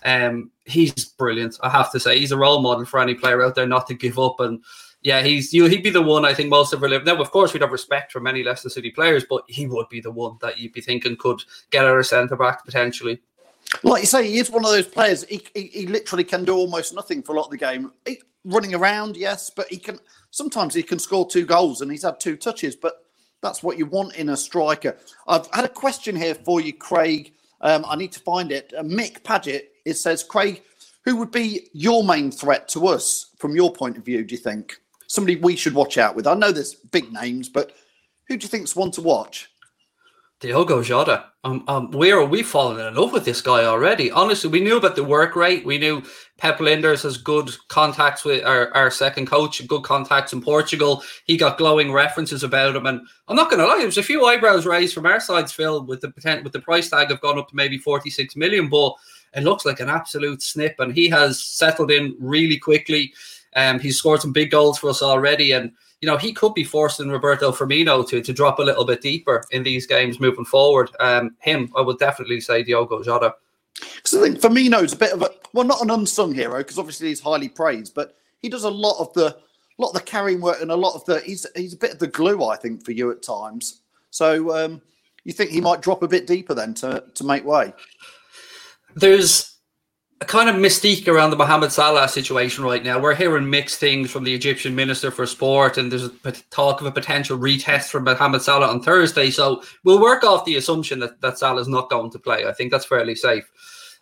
Um, 0.05 0.51
he's 0.65 1.05
brilliant. 1.05 1.57
I 1.63 1.69
have 1.69 1.91
to 1.93 1.99
say, 1.99 2.19
he's 2.19 2.31
a 2.31 2.37
role 2.37 2.61
model 2.61 2.85
for 2.85 2.99
any 2.99 3.15
player 3.15 3.43
out 3.43 3.55
there 3.55 3.65
not 3.65 3.87
to 3.87 3.93
give 3.93 4.19
up. 4.19 4.39
And 4.39 4.63
yeah, 5.01 5.21
he's 5.21 5.53
you. 5.53 5.65
He'd 5.65 5.83
be 5.83 5.89
the 5.89 6.01
one 6.01 6.25
I 6.25 6.33
think 6.33 6.49
most 6.49 6.73
of 6.73 6.83
our. 6.83 6.89
Now, 6.89 7.21
of 7.21 7.31
course, 7.31 7.53
we'd 7.53 7.61
have 7.61 7.71
respect 7.71 8.11
for 8.11 8.19
many 8.19 8.43
Leicester 8.43 8.69
City 8.69 8.91
players, 8.91 9.25
but 9.29 9.43
he 9.47 9.67
would 9.67 9.89
be 9.89 10.01
the 10.01 10.11
one 10.11 10.37
that 10.41 10.59
you'd 10.59 10.73
be 10.73 10.81
thinking 10.81 11.17
could 11.17 11.41
get 11.71 11.85
our 11.85 12.03
centre 12.03 12.37
back 12.37 12.65
potentially. 12.65 13.21
Like 13.83 14.01
you 14.01 14.07
say, 14.07 14.27
he 14.27 14.39
is 14.39 14.51
one 14.51 14.65
of 14.65 14.71
those 14.71 14.87
players. 14.87 15.23
He, 15.25 15.45
he, 15.53 15.67
he 15.67 15.87
literally 15.87 16.23
can 16.23 16.45
do 16.45 16.55
almost 16.55 16.93
nothing 16.93 17.21
for 17.21 17.33
a 17.33 17.35
lot 17.37 17.45
of 17.45 17.51
the 17.51 17.57
game. 17.57 17.91
He, 18.05 18.21
running 18.45 18.75
around, 18.75 19.17
yes, 19.17 19.49
but 19.49 19.67
he 19.69 19.77
can. 19.77 19.99
Sometimes 20.31 20.73
he 20.73 20.83
can 20.83 20.99
score 20.99 21.27
two 21.29 21.45
goals, 21.45 21.81
and 21.81 21.91
he's 21.91 22.03
had 22.03 22.19
two 22.19 22.35
touches. 22.35 22.75
But 22.75 23.05
that's 23.41 23.63
what 23.63 23.77
you 23.77 23.85
want 23.85 24.15
in 24.15 24.29
a 24.29 24.37
striker. 24.37 24.97
I've 25.27 25.47
had 25.53 25.65
a 25.65 25.69
question 25.69 26.15
here 26.15 26.35
for 26.35 26.61
you, 26.61 26.73
Craig. 26.73 27.33
Um, 27.61 27.85
I 27.87 27.95
need 27.95 28.11
to 28.13 28.19
find 28.19 28.51
it. 28.51 28.73
Uh, 28.77 28.83
Mick 28.83 29.23
Paget. 29.23 29.69
It 29.85 29.95
says, 29.95 30.23
Craig, 30.23 30.63
who 31.03 31.17
would 31.17 31.31
be 31.31 31.67
your 31.73 32.03
main 32.03 32.31
threat 32.31 32.67
to 32.69 32.87
us 32.87 33.31
from 33.37 33.55
your 33.55 33.71
point 33.73 33.97
of 33.97 34.05
view? 34.05 34.23
Do 34.23 34.33
you 34.33 34.39
think 34.39 34.77
somebody 35.07 35.35
we 35.35 35.55
should 35.55 35.73
watch 35.73 35.97
out 35.97 36.15
with? 36.15 36.25
I 36.25 36.33
know 36.35 36.51
there's 36.51 36.75
big 36.75 37.11
names, 37.11 37.49
but 37.49 37.75
who 38.27 38.37
do 38.37 38.45
you 38.45 38.49
think's 38.49 38.75
one 38.75 38.91
to 38.91 39.01
watch? 39.01 39.49
Diogo 40.39 40.83
Jota. 40.83 41.25
Um, 41.45 41.63
um, 41.67 41.91
we're 41.91 42.23
we 42.23 42.41
falling 42.41 42.85
in 42.85 42.95
love 42.95 43.11
with 43.11 43.25
this 43.25 43.41
guy 43.41 43.65
already. 43.65 44.09
Honestly, 44.11 44.49
we 44.49 44.61
knew 44.61 44.77
about 44.77 44.95
the 44.95 45.03
work 45.03 45.35
rate. 45.35 45.65
We 45.65 45.77
knew 45.77 46.03
Pep 46.37 46.59
Lijnders 46.59 47.03
has 47.03 47.17
good 47.17 47.49
contacts 47.67 48.23
with 48.23 48.45
our, 48.45 48.73
our 48.73 48.89
second 48.89 49.27
coach, 49.27 49.65
good 49.67 49.83
contacts 49.83 50.31
in 50.31 50.41
Portugal. 50.41 51.03
He 51.25 51.35
got 51.35 51.57
glowing 51.57 51.91
references 51.91 52.43
about 52.43 52.75
him, 52.75 52.85
and 52.85 53.01
I'm 53.27 53.35
not 53.35 53.49
going 53.49 53.59
to 53.59 53.67
lie, 53.67 53.77
there 53.77 53.85
was 53.85 53.97
a 53.97 54.03
few 54.03 54.25
eyebrows 54.25 54.65
raised 54.65 54.93
from 54.93 55.05
our 55.05 55.19
sides, 55.19 55.51
Phil, 55.51 55.85
with 55.85 56.01
the 56.01 56.11
potent, 56.11 56.43
with 56.43 56.53
the 56.53 56.61
price 56.61 56.89
tag 56.89 57.09
have 57.09 57.21
gone 57.21 57.37
up 57.37 57.49
to 57.49 57.55
maybe 57.55 57.77
46 57.77 58.35
million, 58.35 58.69
but 58.69 58.93
it 59.33 59.43
looks 59.43 59.65
like 59.65 59.79
an 59.79 59.89
absolute 59.89 60.41
snip, 60.41 60.75
and 60.79 60.93
he 60.93 61.09
has 61.09 61.41
settled 61.41 61.91
in 61.91 62.15
really 62.19 62.57
quickly. 62.57 63.13
Um, 63.55 63.79
he's 63.79 63.97
scored 63.97 64.21
some 64.21 64.33
big 64.33 64.51
goals 64.51 64.79
for 64.79 64.89
us 64.89 65.01
already, 65.01 65.51
and 65.51 65.71
you 66.03 66.07
know, 66.07 66.17
he 66.17 66.33
could 66.33 66.53
be 66.53 66.65
forcing 66.65 67.07
Roberto 67.07 67.53
Firmino 67.53 68.05
to 68.09 68.21
to 68.21 68.33
drop 68.33 68.59
a 68.59 68.61
little 68.61 68.83
bit 68.83 68.99
deeper 68.99 69.45
in 69.51 69.63
these 69.63 69.87
games 69.87 70.19
moving 70.19 70.43
forward. 70.43 70.89
Um, 70.99 71.37
him, 71.39 71.71
I 71.77 71.81
would 71.81 71.97
definitely 71.97 72.41
say 72.41 72.61
Diogo 72.61 73.01
Jota. 73.01 73.35
Because 73.79 74.15
I 74.15 74.21
think 74.21 74.41
Firmino's 74.41 74.91
a 74.91 74.97
bit 74.97 75.13
of 75.13 75.21
a 75.21 75.29
well, 75.53 75.65
not 75.65 75.81
an 75.81 75.89
unsung 75.91 76.33
hero 76.33 76.57
because 76.57 76.77
obviously 76.77 77.07
he's 77.07 77.21
highly 77.21 77.47
praised, 77.47 77.95
but 77.95 78.17
he 78.41 78.49
does 78.49 78.65
a 78.65 78.69
lot 78.69 78.99
of 78.99 79.13
the 79.13 79.37
lot 79.77 79.91
of 79.91 79.93
the 79.93 80.01
carrying 80.01 80.41
work 80.41 80.61
and 80.61 80.71
a 80.71 80.75
lot 80.75 80.93
of 80.93 81.05
the 81.05 81.21
he's 81.21 81.47
he's 81.55 81.73
a 81.73 81.77
bit 81.77 81.93
of 81.93 81.99
the 81.99 82.07
glue 82.07 82.43
I 82.43 82.57
think 82.57 82.83
for 82.83 82.91
you 82.91 83.09
at 83.09 83.23
times. 83.23 83.79
So 84.09 84.53
um, 84.53 84.81
you 85.23 85.31
think 85.31 85.51
he 85.51 85.61
might 85.61 85.81
drop 85.81 86.03
a 86.03 86.07
bit 86.09 86.27
deeper 86.27 86.53
then 86.53 86.73
to, 86.73 87.05
to 87.13 87.23
make 87.23 87.45
way? 87.45 87.73
There's 88.93 89.52
a 90.23 90.25
kind 90.25 90.49
of 90.49 90.55
mystique 90.55 91.09
around 91.09 91.31
the 91.31 91.35
Mohamed 91.35 91.73
Salah 91.73 92.07
situation 92.07 92.63
right 92.63 92.81
now. 92.81 92.97
We're 92.97 93.13
hearing 93.13 93.49
mixed 93.49 93.77
things 93.77 94.09
from 94.09 94.23
the 94.23 94.33
Egyptian 94.33 94.73
Minister 94.73 95.11
for 95.11 95.25
Sport, 95.25 95.77
and 95.77 95.91
there's 95.91 96.09
talk 96.49 96.79
of 96.79 96.87
a 96.87 96.91
potential 96.91 97.37
retest 97.37 97.89
for 97.89 97.99
Mohamed 97.99 98.41
Salah 98.41 98.67
on 98.67 98.81
Thursday. 98.81 99.29
So 99.29 99.61
we'll 99.83 100.01
work 100.01 100.23
off 100.23 100.45
the 100.45 100.55
assumption 100.55 100.99
that, 100.99 101.19
that 101.19 101.37
Salah's 101.37 101.67
not 101.67 101.89
going 101.89 102.09
to 102.11 102.19
play. 102.19 102.45
I 102.45 102.53
think 102.53 102.71
that's 102.71 102.85
fairly 102.85 103.15
safe. 103.15 103.43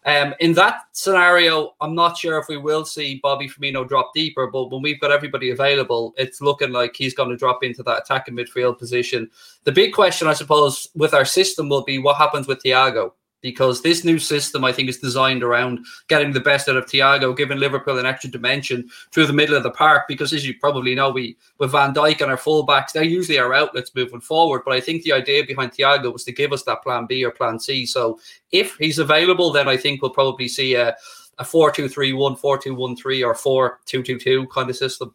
Um, 0.05 0.35
in 0.39 0.53
that 0.53 0.81
scenario, 0.91 1.73
I'm 1.81 1.95
not 1.95 2.17
sure 2.17 2.37
if 2.37 2.47
we 2.47 2.57
will 2.57 2.85
see 2.85 3.19
Bobby 3.23 3.49
Firmino 3.49 3.87
drop 3.87 4.11
deeper, 4.13 4.45
but 4.45 4.69
when 4.69 4.83
we've 4.83 4.99
got 4.99 5.11
everybody 5.11 5.49
available, 5.49 6.13
it's 6.17 6.39
looking 6.39 6.71
like 6.71 6.95
he's 6.95 7.15
going 7.15 7.29
to 7.29 7.37
drop 7.37 7.63
into 7.63 7.81
that 7.83 8.03
attacking 8.03 8.35
midfield 8.35 8.77
position. 8.77 9.27
The 9.63 9.71
big 9.71 9.93
question, 9.93 10.27
I 10.27 10.33
suppose, 10.33 10.87
with 10.93 11.15
our 11.15 11.25
system 11.25 11.67
will 11.67 11.83
be 11.83 11.97
what 11.97 12.17
happens 12.17 12.45
with 12.45 12.61
Thiago 12.61 13.13
because 13.41 13.81
this 13.81 14.03
new 14.03 14.19
system, 14.19 14.63
I 14.63 14.71
think, 14.71 14.89
is 14.89 14.99
designed 14.99 15.43
around 15.43 15.85
getting 16.07 16.31
the 16.31 16.39
best 16.39 16.69
out 16.69 16.77
of 16.77 16.85
Thiago, 16.85 17.35
giving 17.35 17.59
Liverpool 17.59 17.97
an 17.97 18.05
extra 18.05 18.29
dimension 18.29 18.89
through 19.11 19.27
the 19.27 19.33
middle 19.33 19.55
of 19.55 19.63
the 19.63 19.71
park. 19.71 20.03
Because 20.07 20.33
as 20.33 20.45
you 20.45 20.53
probably 20.59 20.95
know, 20.95 21.09
we 21.09 21.37
with 21.57 21.71
Van 21.71 21.93
Dijk 21.93 22.21
and 22.21 22.31
our 22.31 22.37
fullbacks, 22.37 22.91
they're 22.91 23.03
usually 23.03 23.39
our 23.39 23.53
outlets 23.53 23.93
moving 23.95 24.21
forward. 24.21 24.61
But 24.65 24.73
I 24.73 24.79
think 24.79 25.03
the 25.03 25.13
idea 25.13 25.45
behind 25.45 25.71
Thiago 25.71 26.13
was 26.13 26.23
to 26.25 26.31
give 26.31 26.53
us 26.53 26.63
that 26.63 26.83
plan 26.83 27.05
B 27.07 27.23
or 27.23 27.31
plan 27.31 27.59
C. 27.59 27.85
So 27.85 28.19
if 28.51 28.75
he's 28.77 28.99
available, 28.99 29.51
then 29.51 29.67
I 29.67 29.77
think 29.77 30.01
we'll 30.01 30.11
probably 30.11 30.47
see 30.47 30.75
a 30.75 30.95
a 31.39 31.43
4-2-3-1, 31.43 32.39
4-2-1-3 32.39 33.25
or 33.25 33.79
4-2-2-2 33.87 34.49
kind 34.49 34.69
of 34.69 34.75
system. 34.75 35.13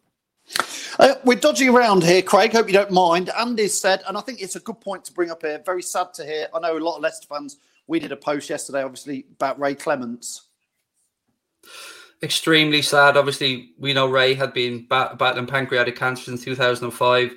Uh, 0.99 1.15
we're 1.23 1.37
dodging 1.37 1.69
around 1.69 2.03
here, 2.03 2.21
Craig. 2.21 2.51
Hope 2.53 2.67
you 2.67 2.73
don't 2.73 2.91
mind. 2.91 3.29
Andy 3.37 3.67
said, 3.67 4.03
and 4.07 4.17
I 4.17 4.21
think 4.21 4.41
it's 4.41 4.55
a 4.55 4.59
good 4.59 4.79
point 4.81 5.05
to 5.05 5.13
bring 5.13 5.31
up 5.31 5.41
here. 5.41 5.61
Very 5.65 5.81
sad 5.81 6.13
to 6.15 6.25
hear. 6.25 6.47
I 6.53 6.59
know 6.59 6.77
a 6.77 6.79
lot 6.79 6.97
of 6.97 7.01
Leicester 7.01 7.27
fans 7.27 7.57
we 7.87 7.99
did 7.99 8.11
a 8.11 8.17
post 8.17 8.49
yesterday, 8.49 8.83
obviously, 8.83 9.25
about 9.35 9.59
Ray 9.59 9.75
Clemence. 9.75 10.47
Extremely 12.21 12.81
sad. 12.81 13.15
Obviously, 13.15 13.71
we 13.77 13.93
know 13.93 14.07
Ray 14.07 14.33
had 14.33 14.53
been 14.53 14.85
bat- 14.87 15.17
battling 15.17 15.47
pancreatic 15.47 15.95
cancer 15.95 16.23
since 16.23 16.43
2005. 16.43 17.31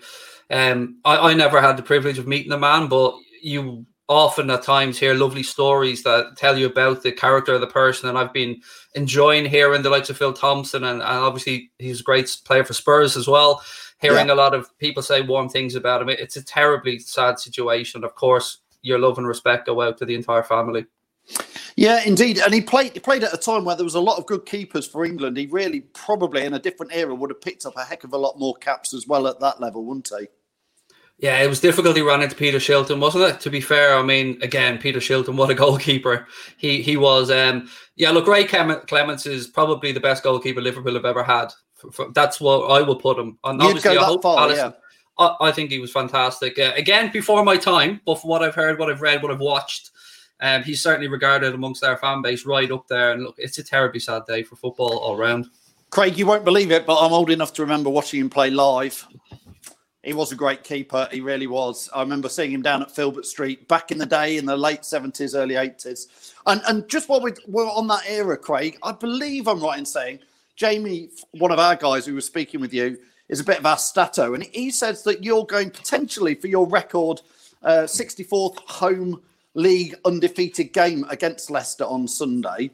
Um, 0.50 1.00
I, 1.04 1.30
I 1.30 1.34
never 1.34 1.60
had 1.60 1.76
the 1.76 1.82
privilege 1.82 2.18
of 2.18 2.26
meeting 2.26 2.50
the 2.50 2.58
man, 2.58 2.88
but 2.88 3.14
you 3.42 3.86
often 4.08 4.50
at 4.50 4.62
times 4.62 4.98
hear 4.98 5.14
lovely 5.14 5.42
stories 5.42 6.02
that 6.02 6.36
tell 6.36 6.58
you 6.58 6.66
about 6.66 7.02
the 7.02 7.12
character 7.12 7.54
of 7.54 7.60
the 7.60 7.66
person. 7.66 8.08
And 8.08 8.18
I've 8.18 8.32
been 8.32 8.60
enjoying 8.94 9.44
hearing 9.44 9.82
the 9.82 9.90
likes 9.90 10.10
of 10.10 10.16
Phil 10.16 10.32
Thompson, 10.32 10.82
and, 10.82 11.00
and 11.00 11.02
obviously 11.02 11.70
he's 11.78 12.00
a 12.00 12.04
great 12.04 12.36
player 12.44 12.64
for 12.64 12.74
Spurs 12.74 13.16
as 13.16 13.28
well. 13.28 13.62
Hearing 14.00 14.28
yeah. 14.28 14.32
a 14.32 14.34
lot 14.34 14.54
of 14.54 14.76
people 14.78 15.02
say 15.02 15.20
warm 15.20 15.48
things 15.48 15.74
about 15.74 16.02
him. 16.02 16.08
It's 16.08 16.36
a 16.36 16.44
terribly 16.44 16.98
sad 16.98 17.38
situation. 17.38 18.02
Of 18.02 18.14
course, 18.14 18.58
your 18.82 18.98
love 18.98 19.18
and 19.18 19.26
respect 19.26 19.66
go 19.66 19.80
out 19.80 19.98
to 19.98 20.04
the 20.04 20.14
entire 20.14 20.42
family. 20.42 20.86
Yeah, 21.76 22.02
indeed. 22.04 22.38
And 22.38 22.52
he 22.52 22.60
played 22.60 22.92
he 22.92 23.00
played 23.00 23.24
at 23.24 23.32
a 23.32 23.38
time 23.38 23.64
where 23.64 23.76
there 23.76 23.84
was 23.84 23.94
a 23.94 24.00
lot 24.00 24.18
of 24.18 24.26
good 24.26 24.44
keepers 24.46 24.86
for 24.86 25.04
England. 25.04 25.36
He 25.36 25.46
really 25.46 25.80
probably 25.80 26.44
in 26.44 26.54
a 26.54 26.58
different 26.58 26.92
era 26.94 27.14
would 27.14 27.30
have 27.30 27.40
picked 27.40 27.64
up 27.64 27.76
a 27.76 27.84
heck 27.84 28.04
of 28.04 28.12
a 28.12 28.18
lot 28.18 28.38
more 28.38 28.54
caps 28.56 28.92
as 28.92 29.06
well 29.06 29.26
at 29.26 29.40
that 29.40 29.60
level, 29.60 29.84
wouldn't 29.84 30.10
he? 30.18 30.26
Yeah, 31.18 31.38
it 31.42 31.48
was 31.48 31.60
difficult. 31.60 31.96
He 31.96 32.02
ran 32.02 32.22
into 32.22 32.34
Peter 32.34 32.58
Shilton, 32.58 32.98
wasn't 32.98 33.24
it? 33.24 33.40
To 33.40 33.50
be 33.50 33.60
fair, 33.60 33.94
I 33.94 34.02
mean, 34.02 34.38
again, 34.42 34.78
Peter 34.78 35.00
Shilton, 35.00 35.36
what 35.36 35.50
a 35.50 35.54
goalkeeper 35.66 36.26
he 36.56 36.82
he 36.82 36.96
was. 36.96 37.30
Um, 37.30 37.68
yeah, 37.96 38.10
look, 38.10 38.26
Ray 38.26 38.44
Clemence 38.44 39.26
is 39.26 39.46
probably 39.46 39.92
the 39.92 40.00
best 40.00 40.22
goalkeeper 40.22 40.60
Liverpool 40.60 40.94
have 40.94 41.04
ever 41.04 41.22
had. 41.22 41.52
That's 42.14 42.40
what 42.40 42.70
I 42.70 42.82
will 42.82 42.96
put 42.96 43.18
him. 43.18 43.38
And 43.44 43.60
You'd 43.60 43.68
obviously, 43.68 43.94
go 43.94 44.12
that 44.12 44.22
far, 44.22 44.50
yeah. 44.52 44.72
I, 45.20 45.52
think 45.52 45.70
he 45.70 45.78
was 45.78 45.92
fantastic. 45.92 46.58
Uh, 46.58 46.72
again, 46.76 47.10
before 47.12 47.44
my 47.44 47.56
time, 47.56 48.00
but 48.06 48.20
from 48.20 48.30
what 48.30 48.42
I've 48.42 48.54
heard, 48.54 48.78
what 48.78 48.90
I've 48.90 49.02
read, 49.02 49.22
what 49.22 49.30
I've 49.30 49.40
watched, 49.40 49.90
um, 50.40 50.62
he's 50.62 50.82
certainly 50.82 51.08
regarded 51.08 51.54
amongst 51.54 51.84
our 51.84 51.96
fan 51.96 52.22
base 52.22 52.46
right 52.46 52.70
up 52.70 52.88
there. 52.88 53.12
And 53.12 53.22
look, 53.22 53.34
it's 53.38 53.58
a 53.58 53.62
terribly 53.62 54.00
sad 54.00 54.22
day 54.26 54.42
for 54.42 54.56
football 54.56 54.98
all 54.98 55.16
round. 55.16 55.50
Craig, 55.90 56.16
you 56.16 56.24
won't 56.24 56.44
believe 56.44 56.70
it, 56.70 56.86
but 56.86 56.98
I'm 56.98 57.12
old 57.12 57.30
enough 57.30 57.52
to 57.54 57.62
remember 57.62 57.90
watching 57.90 58.20
him 58.20 58.30
play 58.30 58.48
live. 58.50 59.06
He 60.02 60.14
was 60.14 60.32
a 60.32 60.36
great 60.36 60.64
keeper. 60.64 61.06
He 61.12 61.20
really 61.20 61.46
was. 61.46 61.90
I 61.94 62.00
remember 62.00 62.30
seeing 62.30 62.52
him 62.52 62.62
down 62.62 62.80
at 62.80 62.90
Filbert 62.90 63.26
Street 63.26 63.68
back 63.68 63.90
in 63.90 63.98
the 63.98 64.06
day 64.06 64.38
in 64.38 64.46
the 64.46 64.56
late 64.56 64.80
70s, 64.80 65.36
early 65.36 65.56
80s. 65.56 66.32
And, 66.46 66.62
and 66.66 66.88
just 66.88 67.10
while 67.10 67.20
we 67.20 67.32
we're 67.46 67.68
on 67.68 67.86
that 67.88 68.04
era, 68.08 68.38
Craig, 68.38 68.78
I 68.82 68.92
believe 68.92 69.46
I'm 69.46 69.60
right 69.60 69.78
in 69.78 69.84
saying 69.84 70.20
Jamie, 70.56 71.10
one 71.32 71.52
of 71.52 71.58
our 71.58 71.76
guys 71.76 72.06
who 72.06 72.14
was 72.14 72.24
speaking 72.24 72.60
with 72.60 72.72
you, 72.72 72.96
is 73.30 73.40
a 73.40 73.44
bit 73.44 73.58
of 73.58 73.64
our 73.64 73.78
stato. 73.78 74.34
And 74.34 74.44
he 74.44 74.70
says 74.70 75.02
that 75.04 75.24
you're 75.24 75.46
going 75.46 75.70
potentially 75.70 76.34
for 76.34 76.48
your 76.48 76.66
record 76.66 77.22
uh, 77.62 77.84
64th 77.84 78.58
home 78.68 79.22
league 79.54 79.96
undefeated 80.04 80.72
game 80.72 81.06
against 81.08 81.50
Leicester 81.50 81.84
on 81.84 82.06
Sunday. 82.06 82.70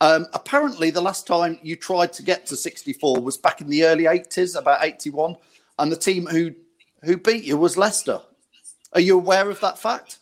Um, 0.00 0.26
apparently, 0.32 0.90
the 0.90 1.00
last 1.00 1.26
time 1.26 1.58
you 1.62 1.76
tried 1.76 2.12
to 2.14 2.22
get 2.22 2.46
to 2.46 2.56
64 2.56 3.20
was 3.20 3.36
back 3.36 3.60
in 3.60 3.68
the 3.68 3.84
early 3.84 4.04
80s, 4.04 4.58
about 4.58 4.84
81, 4.84 5.36
and 5.78 5.92
the 5.92 5.96
team 5.96 6.26
who 6.26 6.54
who 7.04 7.16
beat 7.16 7.44
you 7.44 7.56
was 7.56 7.76
Leicester. 7.76 8.20
Are 8.92 9.00
you 9.00 9.16
aware 9.16 9.50
of 9.50 9.60
that 9.60 9.78
fact? 9.78 10.18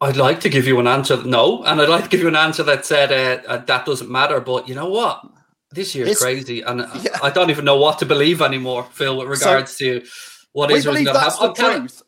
I'd 0.00 0.16
like 0.16 0.40
to 0.40 0.48
give 0.48 0.66
you 0.66 0.80
an 0.80 0.86
answer, 0.86 1.22
no, 1.22 1.62
and 1.64 1.80
I'd 1.80 1.88
like 1.88 2.04
to 2.04 2.10
give 2.10 2.20
you 2.20 2.28
an 2.28 2.36
answer 2.36 2.62
that 2.64 2.84
said 2.84 3.12
uh, 3.12 3.42
uh, 3.46 3.56
that 3.58 3.86
doesn't 3.86 4.10
matter. 4.10 4.40
But 4.40 4.68
you 4.68 4.74
know 4.74 4.88
what? 4.88 5.22
This 5.72 5.94
year's 5.94 6.10
it's, 6.10 6.22
crazy, 6.22 6.60
and 6.60 6.80
yeah. 7.02 7.18
I 7.22 7.30
don't 7.30 7.50
even 7.50 7.64
know 7.64 7.76
what 7.76 7.98
to 8.00 8.06
believe 8.06 8.42
anymore, 8.42 8.84
Phil, 8.92 9.16
with 9.16 9.28
regards 9.28 9.76
so, 9.76 10.00
to 10.00 10.06
what 10.52 10.70
is 10.70 10.84
going 10.84 11.04
to 11.06 11.18
happen. 11.18 11.54
Truth. 11.54 12.02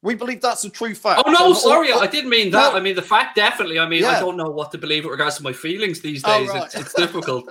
We 0.00 0.14
believe 0.14 0.40
that's 0.40 0.64
a 0.64 0.70
true 0.70 0.94
fact. 0.94 1.22
Oh 1.26 1.32
no, 1.32 1.52
sorry, 1.52 1.92
I 1.92 2.06
didn't 2.06 2.30
mean 2.30 2.52
that. 2.52 2.72
No. 2.72 2.78
I 2.78 2.80
mean 2.80 2.94
the 2.94 3.02
fact 3.02 3.34
definitely. 3.34 3.80
I 3.80 3.88
mean 3.88 4.02
yeah. 4.02 4.10
I 4.10 4.20
don't 4.20 4.36
know 4.36 4.50
what 4.50 4.70
to 4.72 4.78
believe 4.78 5.04
with 5.04 5.10
regards 5.10 5.36
to 5.38 5.42
my 5.42 5.52
feelings 5.52 6.00
these 6.00 6.22
oh, 6.24 6.38
days. 6.38 6.50
Oh, 6.50 6.54
right. 6.54 6.64
it's, 6.66 6.74
it's 6.76 6.94
difficult. 6.94 7.50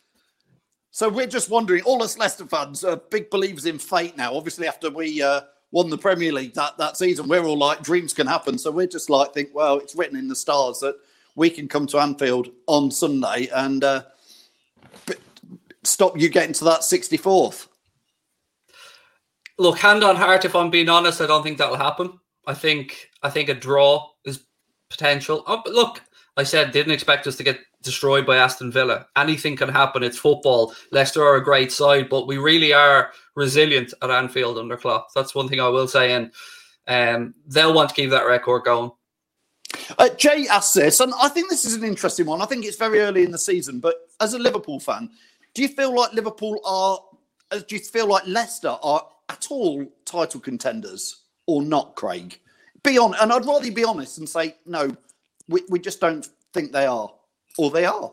so 0.92 1.08
we're 1.08 1.26
just 1.26 1.50
wondering. 1.50 1.82
All 1.82 2.02
us 2.04 2.16
Leicester 2.16 2.46
fans 2.46 2.84
are 2.84 2.96
big 2.96 3.30
believers 3.30 3.66
in 3.66 3.80
fate 3.80 4.16
now. 4.16 4.32
Obviously, 4.34 4.68
after 4.68 4.90
we 4.90 5.20
uh, 5.20 5.40
won 5.72 5.90
the 5.90 5.98
Premier 5.98 6.32
League 6.32 6.54
that 6.54 6.78
that 6.78 6.96
season, 6.96 7.26
we're 7.26 7.44
all 7.44 7.58
like 7.58 7.82
dreams 7.82 8.12
can 8.12 8.28
happen. 8.28 8.56
So 8.56 8.70
we're 8.70 8.86
just 8.86 9.10
like 9.10 9.34
think, 9.34 9.50
well, 9.52 9.78
it's 9.78 9.96
written 9.96 10.16
in 10.16 10.28
the 10.28 10.36
stars 10.36 10.78
that 10.80 10.94
we 11.34 11.50
can 11.50 11.66
come 11.66 11.88
to 11.88 11.98
Anfield 11.98 12.50
on 12.68 12.92
Sunday 12.92 13.48
and. 13.52 13.82
Uh, 13.82 14.02
stop 15.82 16.18
you 16.18 16.28
getting 16.28 16.54
to 16.54 16.64
that 16.64 16.80
64th? 16.80 17.68
Look, 19.58 19.78
hand 19.78 20.04
on 20.04 20.16
heart, 20.16 20.44
if 20.44 20.56
I'm 20.56 20.70
being 20.70 20.88
honest, 20.88 21.20
I 21.20 21.26
don't 21.26 21.42
think 21.42 21.58
that'll 21.58 21.76
happen. 21.76 22.18
I 22.46 22.54
think 22.54 23.10
I 23.22 23.30
think 23.30 23.48
a 23.48 23.54
draw 23.54 24.08
is 24.24 24.44
potential. 24.88 25.44
Oh, 25.46 25.62
look, 25.66 26.02
I 26.36 26.42
said 26.42 26.72
didn't 26.72 26.92
expect 26.92 27.26
us 27.26 27.36
to 27.36 27.42
get 27.42 27.60
destroyed 27.82 28.26
by 28.26 28.36
Aston 28.36 28.72
Villa. 28.72 29.06
Anything 29.16 29.56
can 29.56 29.68
happen. 29.68 30.02
It's 30.02 30.18
football. 30.18 30.74
Leicester 30.90 31.22
are 31.22 31.36
a 31.36 31.44
great 31.44 31.72
side, 31.72 32.08
but 32.08 32.26
we 32.26 32.38
really 32.38 32.72
are 32.72 33.12
resilient 33.34 33.92
at 34.02 34.10
Anfield 34.10 34.58
under 34.58 34.76
Klopp. 34.76 35.08
That's 35.14 35.34
one 35.34 35.48
thing 35.48 35.60
I 35.60 35.68
will 35.68 35.88
say, 35.88 36.12
and 36.12 36.32
um, 36.88 37.34
they'll 37.46 37.74
want 37.74 37.90
to 37.90 37.94
keep 37.94 38.10
that 38.10 38.26
record 38.26 38.64
going. 38.64 38.90
Uh, 39.98 40.08
Jay 40.10 40.46
asks 40.48 40.74
this, 40.74 41.00
and 41.00 41.12
I 41.20 41.28
think 41.28 41.48
this 41.48 41.64
is 41.64 41.74
an 41.74 41.84
interesting 41.84 42.26
one. 42.26 42.42
I 42.42 42.46
think 42.46 42.64
it's 42.64 42.76
very 42.76 43.00
early 43.00 43.24
in 43.24 43.30
the 43.30 43.38
season, 43.38 43.80
but 43.80 43.96
as 44.20 44.34
a 44.34 44.38
Liverpool 44.38 44.80
fan, 44.80 45.10
do 45.54 45.62
you 45.62 45.68
feel 45.68 45.94
like 45.94 46.12
Liverpool 46.12 46.60
are? 46.64 46.98
Uh, 47.50 47.60
do 47.66 47.74
you 47.74 47.80
feel 47.80 48.06
like 48.06 48.26
Leicester 48.26 48.76
are 48.82 49.06
at 49.28 49.46
all 49.50 49.84
title 50.04 50.40
contenders 50.40 51.22
or 51.46 51.62
not, 51.62 51.96
Craig? 51.96 52.38
Be 52.82 52.98
on, 52.98 53.14
and 53.20 53.32
I'd 53.32 53.46
rather 53.46 53.70
be 53.70 53.84
honest 53.84 54.18
and 54.18 54.28
say 54.28 54.56
no. 54.66 54.96
We 55.48 55.62
we 55.68 55.78
just 55.78 56.00
don't 56.00 56.26
think 56.54 56.72
they 56.72 56.86
are, 56.86 57.10
or 57.58 57.70
they 57.70 57.84
are. 57.84 58.12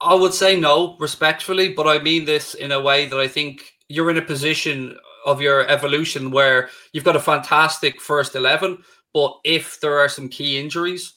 I 0.00 0.14
would 0.14 0.34
say 0.34 0.60
no, 0.60 0.96
respectfully, 0.98 1.72
but 1.72 1.86
I 1.86 1.98
mean 1.98 2.26
this 2.26 2.54
in 2.54 2.72
a 2.72 2.80
way 2.80 3.06
that 3.06 3.18
I 3.18 3.26
think 3.26 3.72
you're 3.88 4.10
in 4.10 4.18
a 4.18 4.22
position 4.22 4.98
of 5.24 5.40
your 5.40 5.66
evolution 5.68 6.30
where 6.30 6.68
you've 6.92 7.04
got 7.04 7.16
a 7.16 7.20
fantastic 7.20 8.00
first 8.02 8.34
11, 8.34 8.78
but 9.14 9.38
if 9.44 9.80
there 9.80 9.98
are 9.98 10.08
some 10.08 10.28
key 10.28 10.58
injuries, 10.58 11.14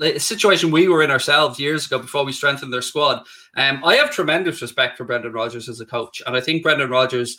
a 0.00 0.18
situation 0.18 0.70
we 0.70 0.88
were 0.88 1.02
in 1.02 1.10
ourselves 1.10 1.58
years 1.58 1.86
ago 1.86 1.98
before 1.98 2.24
we 2.24 2.32
strengthened 2.32 2.72
their 2.72 2.82
squad. 2.82 3.26
Um, 3.56 3.82
I 3.84 3.96
have 3.96 4.10
tremendous 4.10 4.62
respect 4.62 4.96
for 4.96 5.04
Brendan 5.04 5.32
Rodgers 5.32 5.68
as 5.68 5.80
a 5.80 5.86
coach, 5.86 6.22
and 6.26 6.36
I 6.36 6.40
think 6.40 6.62
Brendan 6.62 6.90
Rodgers 6.90 7.38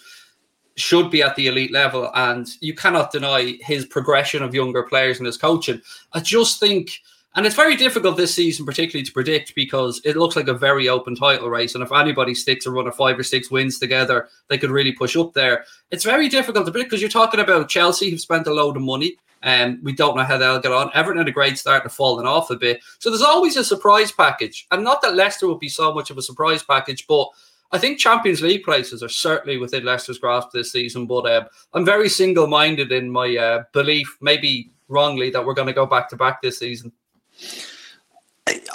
should 0.75 1.11
be 1.11 1.21
at 1.21 1.35
the 1.35 1.47
elite 1.47 1.71
level. 1.71 2.09
And 2.15 2.49
you 2.61 2.73
cannot 2.73 3.11
deny 3.11 3.57
his 3.61 3.85
progression 3.85 4.43
of 4.43 4.55
younger 4.55 4.83
players 4.83 5.17
and 5.17 5.25
his 5.25 5.37
coaching. 5.37 5.81
I 6.13 6.19
just 6.19 6.59
think, 6.59 6.91
and 7.35 7.45
it's 7.45 7.55
very 7.55 7.75
difficult 7.75 8.17
this 8.17 8.33
season, 8.33 8.65
particularly 8.65 9.05
to 9.05 9.11
predict 9.11 9.55
because 9.55 10.01
it 10.03 10.17
looks 10.17 10.35
like 10.35 10.47
a 10.47 10.53
very 10.53 10.89
open 10.89 11.15
title 11.15 11.49
race. 11.49 11.75
And 11.75 11.83
if 11.83 11.91
anybody 11.91 12.33
sticks 12.33 12.65
a 12.65 12.71
run 12.71 12.87
of 12.87 12.95
five 12.95 13.19
or 13.19 13.23
six 13.23 13.51
wins 13.51 13.79
together, 13.79 14.29
they 14.47 14.57
could 14.57 14.71
really 14.71 14.93
push 14.93 15.15
up 15.15 15.33
there. 15.33 15.65
It's 15.91 16.05
very 16.05 16.29
difficult 16.29 16.65
to 16.65 16.71
predict 16.71 16.91
because 16.91 17.01
you're 17.01 17.09
talking 17.09 17.39
about 17.39 17.69
Chelsea, 17.69 18.09
who've 18.09 18.19
spent 18.19 18.47
a 18.47 18.53
load 18.53 18.77
of 18.77 18.83
money. 18.83 19.17
And 19.41 19.75
um, 19.75 19.83
we 19.83 19.93
don't 19.93 20.17
know 20.17 20.23
how 20.23 20.37
they'll 20.37 20.59
get 20.59 20.73
on. 20.73 20.91
Everton 20.93 21.19
had 21.19 21.27
a 21.29 21.31
great 21.31 21.57
start 21.57 21.83
to 21.83 21.89
falling 21.89 22.27
off 22.27 22.49
a 22.49 22.57
bit. 22.57 22.81
So 22.99 23.09
there's 23.09 23.21
always 23.21 23.55
a 23.55 23.63
surprise 23.63 24.11
package. 24.11 24.67
And 24.71 24.83
not 24.83 25.01
that 25.01 25.15
Leicester 25.15 25.47
would 25.47 25.59
be 25.59 25.69
so 25.69 25.93
much 25.93 26.09
of 26.09 26.17
a 26.17 26.21
surprise 26.21 26.61
package, 26.61 27.07
but 27.07 27.29
I 27.71 27.77
think 27.77 27.99
Champions 27.99 28.41
League 28.41 28.63
places 28.63 29.03
are 29.03 29.09
certainly 29.09 29.57
within 29.57 29.85
Leicester's 29.85 30.17
grasp 30.17 30.49
this 30.51 30.71
season, 30.71 31.05
but 31.05 31.25
uh, 31.25 31.45
I'm 31.73 31.85
very 31.85 32.09
single 32.09 32.47
minded 32.47 32.91
in 32.91 33.09
my 33.11 33.35
uh, 33.37 33.63
belief, 33.73 34.17
maybe 34.21 34.71
wrongly, 34.87 35.29
that 35.29 35.45
we're 35.45 35.53
going 35.53 35.67
to 35.67 35.73
go 35.73 35.85
back 35.85 36.09
to 36.09 36.15
back 36.15 36.41
this 36.41 36.59
season. 36.59 36.91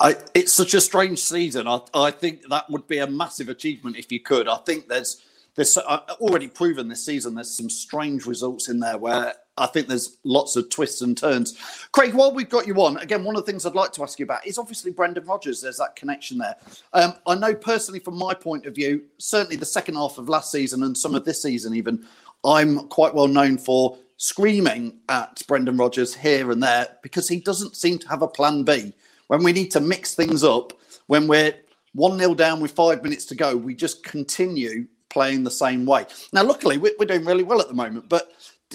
I, 0.00 0.16
it's 0.34 0.52
such 0.52 0.74
a 0.74 0.80
strange 0.80 1.18
season. 1.18 1.66
I, 1.66 1.80
I 1.92 2.10
think 2.12 2.48
that 2.48 2.70
would 2.70 2.86
be 2.86 2.98
a 2.98 3.06
massive 3.06 3.48
achievement 3.48 3.96
if 3.96 4.12
you 4.12 4.20
could. 4.20 4.46
I 4.46 4.56
think 4.58 4.88
there's 4.88 5.22
there's 5.56 5.76
uh, 5.76 6.00
already 6.20 6.48
proven 6.48 6.88
this 6.88 7.04
season. 7.04 7.34
There's 7.34 7.56
some 7.56 7.70
strange 7.70 8.26
results 8.26 8.68
in 8.68 8.78
there 8.80 8.98
where 8.98 9.34
I 9.56 9.66
think 9.66 9.86
there's 9.86 10.18
lots 10.24 10.56
of 10.56 10.68
twists 10.68 11.00
and 11.02 11.16
turns. 11.16 11.56
Craig, 11.92 12.12
while 12.12 12.34
we've 12.34 12.48
got 12.48 12.66
you 12.66 12.74
on, 12.82 12.96
again, 12.96 13.22
one 13.22 13.36
of 13.36 13.44
the 13.44 13.50
things 13.50 13.64
I'd 13.64 13.74
like 13.74 13.92
to 13.92 14.02
ask 14.02 14.18
you 14.18 14.24
about 14.24 14.46
is 14.46 14.58
obviously 14.58 14.90
Brendan 14.90 15.26
Rodgers. 15.26 15.60
There's 15.60 15.76
that 15.76 15.94
connection 15.94 16.38
there. 16.38 16.56
Um, 16.92 17.14
I 17.26 17.36
know 17.36 17.54
personally, 17.54 18.00
from 18.00 18.18
my 18.18 18.34
point 18.34 18.66
of 18.66 18.74
view, 18.74 19.02
certainly 19.18 19.56
the 19.56 19.66
second 19.66 19.94
half 19.94 20.18
of 20.18 20.28
last 20.28 20.50
season 20.50 20.82
and 20.82 20.96
some 20.96 21.14
of 21.14 21.24
this 21.24 21.40
season, 21.40 21.74
even, 21.74 22.04
I'm 22.44 22.88
quite 22.88 23.14
well 23.14 23.28
known 23.28 23.56
for 23.56 23.96
screaming 24.16 24.98
at 25.08 25.42
Brendan 25.46 25.76
Rodgers 25.76 26.14
here 26.14 26.50
and 26.50 26.62
there 26.62 26.88
because 27.02 27.28
he 27.28 27.38
doesn't 27.38 27.76
seem 27.76 27.98
to 28.00 28.08
have 28.08 28.22
a 28.22 28.28
plan 28.28 28.64
B. 28.64 28.92
When 29.28 29.42
we 29.42 29.52
need 29.52 29.70
to 29.72 29.80
mix 29.80 30.14
things 30.14 30.42
up, 30.42 30.72
when 31.06 31.28
we're 31.28 31.54
1 31.94 32.18
0 32.18 32.34
down 32.34 32.60
with 32.60 32.72
five 32.72 33.02
minutes 33.02 33.24
to 33.26 33.34
go, 33.34 33.56
we 33.56 33.74
just 33.74 34.02
continue 34.02 34.86
playing 35.08 35.44
the 35.44 35.50
same 35.50 35.86
way. 35.86 36.06
Now, 36.32 36.42
luckily, 36.42 36.76
we're, 36.76 36.94
we're 36.98 37.06
doing 37.06 37.24
really 37.24 37.44
well 37.44 37.60
at 37.60 37.68
the 37.68 37.74
moment, 37.74 38.08
but 38.08 38.32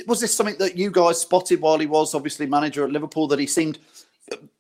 was 0.07 0.21
this 0.21 0.33
something 0.33 0.57
that 0.57 0.77
you 0.77 0.91
guys 0.91 1.19
spotted 1.19 1.61
while 1.61 1.79
he 1.79 1.85
was 1.85 2.15
obviously 2.15 2.45
manager 2.45 2.83
at 2.83 2.91
Liverpool 2.91 3.27
that 3.27 3.39
he 3.39 3.47
seemed 3.47 3.79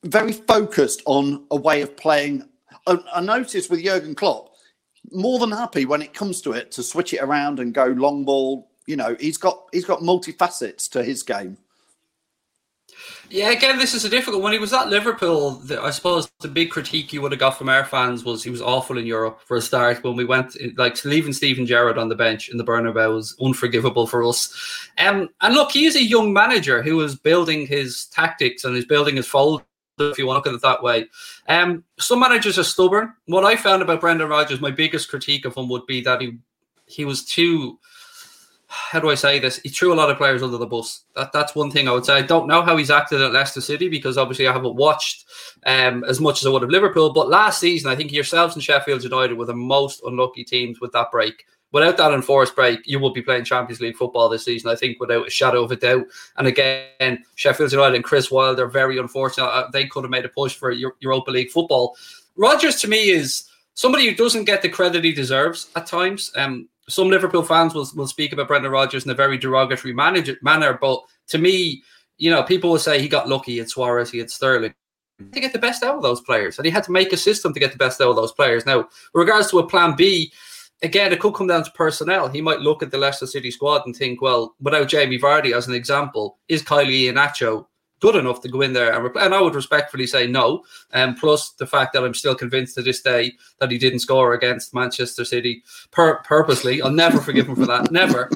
very 0.03 0.33
focused 0.33 1.01
on 1.05 1.45
a 1.51 1.55
way 1.55 1.81
of 1.81 1.95
playing? 1.95 2.47
I, 2.87 3.21
noticed 3.21 3.69
with 3.69 3.83
Jurgen 3.83 4.15
Klopp, 4.15 4.55
more 5.11 5.39
than 5.39 5.51
happy 5.51 5.85
when 5.85 6.01
it 6.01 6.13
comes 6.13 6.41
to 6.41 6.53
it 6.53 6.71
to 6.71 6.83
switch 6.83 7.13
it 7.13 7.21
around 7.21 7.59
and 7.59 7.73
go 7.73 7.85
long 7.85 8.25
ball. 8.25 8.69
You 8.85 8.95
know, 8.95 9.15
he's 9.19 9.37
got 9.37 9.67
he's 9.71 9.85
got 9.85 9.99
multifacets 9.99 10.89
to 10.91 11.03
his 11.03 11.21
game. 11.23 11.57
Yeah, 13.29 13.51
again, 13.51 13.77
this 13.77 13.93
is 13.93 14.05
a 14.05 14.09
difficult. 14.09 14.41
When 14.41 14.53
he 14.53 14.59
was 14.59 14.73
at 14.73 14.89
Liverpool, 14.89 15.51
the, 15.51 15.79
I 15.81 15.91
suppose 15.91 16.31
the 16.39 16.47
big 16.47 16.71
critique 16.71 17.13
you 17.13 17.21
would 17.21 17.31
have 17.31 17.39
got 17.39 17.57
from 17.57 17.69
our 17.69 17.85
fans 17.85 18.23
was 18.23 18.43
he 18.43 18.49
was 18.49 18.61
awful 18.61 18.97
in 18.97 19.05
Europe 19.05 19.41
for 19.45 19.57
a 19.57 19.61
start. 19.61 20.03
When 20.03 20.15
we 20.15 20.25
went, 20.25 20.57
like 20.77 21.03
leaving 21.05 21.33
Steven 21.33 21.65
Gerrard 21.67 21.99
on 21.99 22.09
the 22.09 22.15
bench 22.15 22.49
in 22.49 22.57
the 22.57 22.63
Bernabeu 22.63 23.13
was 23.13 23.35
unforgivable 23.39 24.07
for 24.07 24.23
us. 24.23 24.51
Um, 24.97 25.29
and 25.41 25.53
look, 25.53 25.71
he 25.71 25.85
is 25.85 25.95
a 25.95 26.03
young 26.03 26.33
manager 26.33 26.81
who 26.81 26.99
is 27.01 27.15
building 27.15 27.67
his 27.67 28.05
tactics 28.05 28.63
and 28.63 28.75
is 28.75 28.85
building 28.85 29.15
his 29.15 29.27
fold. 29.27 29.63
If 29.99 30.17
you 30.17 30.25
want 30.25 30.43
to 30.43 30.49
look 30.49 30.55
at 30.55 30.57
it 30.57 30.61
that 30.61 30.81
way, 30.81 31.07
um, 31.49 31.83
some 31.99 32.21
managers 32.21 32.57
are 32.57 32.63
stubborn. 32.63 33.13
What 33.25 33.43
I 33.43 33.57
found 33.57 33.81
about 33.81 33.99
Brendan 33.99 34.29
Rodgers, 34.29 34.61
my 34.61 34.71
biggest 34.71 35.09
critique 35.09 35.43
of 35.45 35.55
him 35.55 35.67
would 35.67 35.85
be 35.85 36.01
that 36.01 36.21
he 36.21 36.37
he 36.85 37.05
was 37.05 37.23
too 37.23 37.77
how 38.71 38.99
do 38.99 39.09
I 39.09 39.15
say 39.15 39.39
this? 39.39 39.57
He 39.57 39.69
threw 39.69 39.91
a 39.91 39.95
lot 39.95 40.11
of 40.11 40.17
players 40.17 40.43
under 40.43 40.57
the 40.57 40.65
bus. 40.65 41.03
That 41.15 41.31
that's 41.33 41.55
one 41.55 41.71
thing 41.71 41.87
I 41.87 41.91
would 41.91 42.05
say. 42.05 42.13
I 42.13 42.21
don't 42.21 42.47
know 42.47 42.61
how 42.61 42.77
he's 42.77 42.91
acted 42.91 43.19
at 43.19 43.33
Leicester 43.33 43.61
City 43.61 43.89
because 43.89 44.15
obviously 44.15 44.47
I 44.47 44.53
haven't 44.53 44.75
watched 44.75 45.25
um, 45.65 46.03
as 46.03 46.21
much 46.21 46.41
as 46.41 46.45
I 46.45 46.51
would 46.51 46.61
have 46.61 46.69
Liverpool. 46.69 47.11
But 47.11 47.29
last 47.29 47.59
season, 47.59 47.91
I 47.91 47.95
think 47.95 48.11
yourselves 48.11 48.53
and 48.53 48.63
Sheffield 48.63 49.03
United 49.03 49.35
were 49.35 49.45
the 49.45 49.55
most 49.55 50.03
unlucky 50.05 50.43
teams 50.43 50.79
with 50.79 50.91
that 50.91 51.09
break. 51.09 51.45
Without 51.71 51.97
that 51.97 52.13
enforced 52.13 52.55
break, 52.55 52.79
you 52.85 52.99
will 52.99 53.11
be 53.11 53.23
playing 53.23 53.43
Champions 53.43 53.81
League 53.81 53.97
football 53.97 54.29
this 54.29 54.45
season. 54.45 54.69
I 54.69 54.75
think 54.75 54.99
without 54.99 55.27
a 55.27 55.31
shadow 55.31 55.63
of 55.63 55.71
a 55.71 55.75
doubt. 55.75 56.05
And 56.37 56.47
again, 56.47 57.23
Sheffield 57.35 57.71
United 57.71 57.95
and 57.95 58.03
Chris 58.03 58.29
Wilder 58.29 58.65
are 58.65 58.69
very 58.69 58.99
unfortunate. 58.99 59.47
Uh, 59.47 59.69
they 59.71 59.87
could 59.87 60.03
have 60.03 60.11
made 60.11 60.25
a 60.25 60.29
push 60.29 60.55
for 60.55 60.71
Europa 60.71 61.31
League 61.31 61.49
football. 61.49 61.97
Rodgers 62.35 62.79
to 62.81 62.87
me 62.87 63.09
is 63.09 63.49
somebody 63.73 64.07
who 64.07 64.15
doesn't 64.15 64.45
get 64.45 64.61
the 64.61 64.69
credit 64.69 65.03
he 65.03 65.11
deserves 65.11 65.69
at 65.75 65.87
times. 65.87 66.31
Um, 66.35 66.69
some 66.89 67.09
Liverpool 67.09 67.43
fans 67.43 67.73
will, 67.73 67.87
will 67.95 68.07
speak 68.07 68.33
about 68.33 68.47
Brendan 68.47 68.71
Rodgers 68.71 69.05
in 69.05 69.11
a 69.11 69.15
very 69.15 69.37
derogatory 69.37 69.93
manner, 69.93 70.77
but 70.81 71.01
to 71.27 71.37
me, 71.37 71.83
you 72.17 72.29
know, 72.29 72.43
people 72.43 72.71
will 72.71 72.79
say 72.79 72.99
he 72.99 73.07
got 73.07 73.29
lucky 73.29 73.59
at 73.59 73.69
Suarez, 73.69 74.11
he 74.11 74.17
had 74.17 74.29
Sterling. 74.29 74.73
To 75.33 75.39
get 75.41 75.51
the 75.51 75.59
best 75.59 75.83
out 75.83 75.95
of 75.95 76.01
those 76.01 76.21
players, 76.21 76.57
and 76.57 76.65
he 76.65 76.71
had 76.71 76.85
to 76.85 76.93
make 76.93 77.11
a 77.11 77.17
system 77.17 77.53
to 77.53 77.59
get 77.59 77.73
the 77.73 77.77
best 77.77 77.99
out 77.99 78.09
of 78.09 78.15
those 78.15 78.31
players. 78.31 78.65
Now, 78.65 78.87
regards 79.13 79.51
to 79.51 79.59
a 79.59 79.67
plan 79.67 79.95
B, 79.97 80.31
again, 80.81 81.11
it 81.11 81.19
could 81.19 81.33
come 81.33 81.47
down 81.47 81.65
to 81.65 81.71
personnel. 81.71 82.29
He 82.29 82.39
might 82.41 82.61
look 82.61 82.81
at 82.81 82.89
the 82.89 82.97
Leicester 82.97 83.27
City 83.27 83.51
squad 83.51 83.81
and 83.85 83.93
think, 83.93 84.21
well, 84.21 84.55
without 84.61 84.87
Jamie 84.87 85.19
Vardy 85.19 85.53
as 85.53 85.67
an 85.67 85.73
example, 85.73 86.37
is 86.47 86.63
Kelechi 86.63 87.11
Iheanacho 87.11 87.65
good 87.99 88.15
enough 88.15 88.41
to 88.41 88.49
go 88.49 88.61
in 88.61 88.73
there 88.73 88.93
and 88.93 89.03
reply. 89.03 89.25
And 89.25 89.33
I 89.33 89.41
would 89.41 89.55
respectfully 89.55 90.07
say 90.07 90.27
no. 90.27 90.63
And 90.91 91.11
um, 91.11 91.15
plus 91.15 91.51
the 91.51 91.67
fact 91.67 91.93
that 91.93 92.03
I'm 92.03 92.13
still 92.13 92.35
convinced 92.35 92.75
to 92.75 92.81
this 92.81 93.01
day 93.01 93.33
that 93.59 93.71
he 93.71 93.77
didn't 93.77 93.99
score 93.99 94.33
against 94.33 94.73
Manchester 94.73 95.25
City 95.25 95.63
pur- 95.91 96.21
purposely. 96.23 96.81
I'll 96.81 96.91
never 96.91 97.19
forgive 97.19 97.47
him 97.47 97.55
for 97.55 97.65
that. 97.65 97.91
Never. 97.99 98.29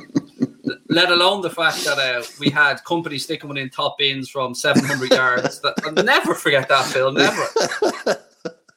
Let 0.90 1.12
alone 1.12 1.42
the 1.42 1.50
fact 1.50 1.84
that 1.86 1.98
uh, 1.98 2.24
we 2.40 2.50
had 2.50 2.84
Kompany 2.84 3.20
sticking 3.20 3.50
one 3.50 3.58
in 3.58 3.70
top 3.70 3.98
bins 3.98 4.30
from 4.30 4.54
700 4.54 5.12
yards. 5.12 5.60
That, 5.62 5.76
I'll 5.84 5.92
never 5.92 6.34
forget 6.36 6.70
that, 6.70 6.86
Phil. 6.86 7.12
Never. 7.12 7.48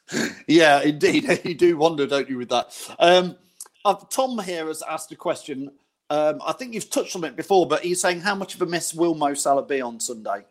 yeah, 0.47 0.83
indeed. 0.83 1.41
You 1.45 1.55
do 1.55 1.77
wonder, 1.77 2.07
don't 2.07 2.29
you, 2.29 2.39
with 2.39 2.49
that? 2.49 2.77
Um, 2.99 3.37
uh, 3.85 3.95
Tom 4.11 4.39
here 4.39 4.67
has 4.67 4.83
asked 4.83 5.13
a 5.13 5.17
question. 5.17 5.71
Um, 6.11 6.41
I 6.45 6.53
think 6.53 6.75
you've 6.75 6.91
touched 6.91 7.17
on 7.17 7.25
it 7.25 7.37
before, 7.37 7.67
but 7.67 7.83
he's 7.83 8.01
saying 8.01 8.21
how 8.21 8.35
much 8.35 8.55
of 8.55 8.63
a 8.63 8.67
miss 8.67 8.95
will 8.95 9.15
Mo 9.15 9.35
Salah 9.35 9.65
be 9.65 9.81
on 9.81 10.01
Sunday? 10.01 10.45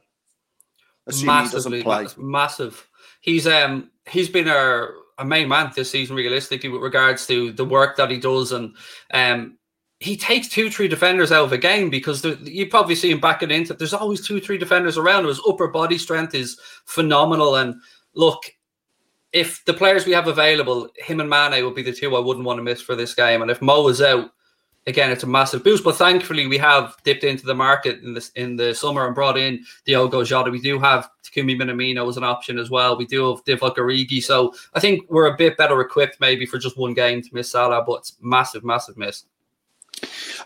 Massively, 1.24 1.84
massive. 2.18 2.88
He's 3.22 3.48
um 3.48 3.92
he's 4.08 4.30
been 4.30 4.48
our 4.48 4.96
a 5.18 5.26
main 5.26 5.48
man 5.48 5.72
this 5.76 5.92
season, 5.92 6.16
realistically, 6.16 6.70
with 6.70 6.82
regards 6.82 7.26
to 7.28 7.54
the 7.54 7.66
work 7.66 7.96
that 7.98 8.12
he 8.12 8.18
does, 8.18 8.52
and 8.52 8.76
um 9.14 9.58
he 10.00 10.18
takes 10.18 10.50
two, 10.50 10.70
three 10.70 10.90
defenders 10.90 11.32
out 11.32 11.46
of 11.46 11.54
a 11.54 11.58
game 11.58 11.90
because 11.90 12.22
the, 12.22 12.38
you 12.44 12.68
probably 12.68 12.96
see 12.96 13.12
him 13.12 13.20
backing 13.22 13.50
into. 13.50 13.74
There's 13.74 13.94
always 13.94 14.26
two, 14.28 14.42
three 14.42 14.58
defenders 14.58 14.98
around. 14.98 15.26
His 15.26 15.42
upper 15.48 15.70
body 15.70 15.98
strength 15.98 16.36
is 16.36 16.60
phenomenal, 16.86 17.56
and 17.56 17.76
look, 18.14 18.44
if 19.32 19.64
the 19.66 19.74
players 19.74 20.06
we 20.06 20.12
have 20.14 20.28
available, 20.28 20.90
him 20.98 21.20
and 21.20 21.30
Mane 21.30 21.64
would 21.64 21.76
be 21.76 21.82
the 21.82 21.94
two 21.94 22.16
I 22.16 22.20
wouldn't 22.20 22.46
want 22.46 22.58
to 22.58 22.64
miss 22.64 22.82
for 22.82 22.96
this 22.96 23.14
game. 23.14 23.42
And 23.42 23.52
if 23.52 23.62
Mo 23.62 23.88
is 23.88 24.02
out, 24.02 24.32
again, 24.88 25.12
it's 25.12 25.24
a 25.24 25.28
massive 25.28 25.64
boost. 25.64 25.84
But 25.84 25.96
thankfully, 25.96 26.48
we 26.48 26.58
have 26.58 26.96
dipped 27.04 27.24
into 27.24 27.46
the 27.46 27.56
market 27.56 28.02
in 28.02 28.14
this 28.14 28.30
in 28.36 28.56
the 28.56 28.74
summer 28.74 29.06
and 29.06 29.16
brought 29.16 29.38
in 29.38 29.66
Diogo 29.86 30.24
Jota. 30.24 30.52
We 30.52 30.62
do 30.62 30.80
have 30.80 31.10
Takumi 31.24 31.60
Minamino 31.60 32.08
as 32.08 32.18
an 32.18 32.24
option 32.24 32.58
as 32.58 32.70
well. 32.70 32.98
We 32.98 33.06
do 33.06 33.30
have 33.30 33.44
Divock 33.46 33.76
Origi. 33.78 34.24
So 34.24 34.54
I 34.74 34.80
think 34.80 35.10
we're 35.10 35.34
a 35.34 35.38
bit 35.38 35.58
better 35.58 35.80
equipped 35.82 36.20
maybe 36.20 36.46
for 36.46 36.58
just 36.58 36.78
one 36.78 36.94
game 36.94 37.22
to 37.22 37.30
miss 37.34 37.50
Salah, 37.50 37.84
but 37.86 38.00
it's 38.00 38.18
massive, 38.22 38.64
massive 38.64 38.98
miss. 38.98 39.26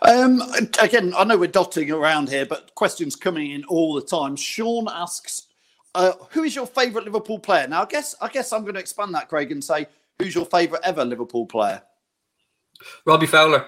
Um, 0.02 0.40
again, 0.80 1.12
I 1.16 1.24
know 1.24 1.36
we're 1.36 1.48
dotting 1.48 1.90
around 1.90 2.28
here, 2.28 2.46
but 2.46 2.74
questions 2.74 3.16
coming 3.16 3.50
in 3.50 3.64
all 3.64 3.94
the 3.94 4.00
time. 4.00 4.36
Sean 4.36 4.86
asks, 4.88 5.48
uh, 5.94 6.12
"Who 6.30 6.44
is 6.44 6.54
your 6.54 6.66
favourite 6.66 7.04
Liverpool 7.04 7.38
player?" 7.38 7.66
Now, 7.66 7.82
I 7.82 7.86
guess 7.86 8.14
I 8.20 8.28
guess 8.28 8.52
I'm 8.52 8.62
going 8.62 8.74
to 8.74 8.80
expand 8.80 9.14
that, 9.14 9.28
Craig, 9.28 9.50
and 9.52 9.62
say, 9.62 9.86
"Who's 10.18 10.34
your 10.34 10.46
favourite 10.46 10.84
ever 10.84 11.04
Liverpool 11.04 11.46
player?" 11.46 11.82
Robbie 13.04 13.26
Fowler. 13.26 13.66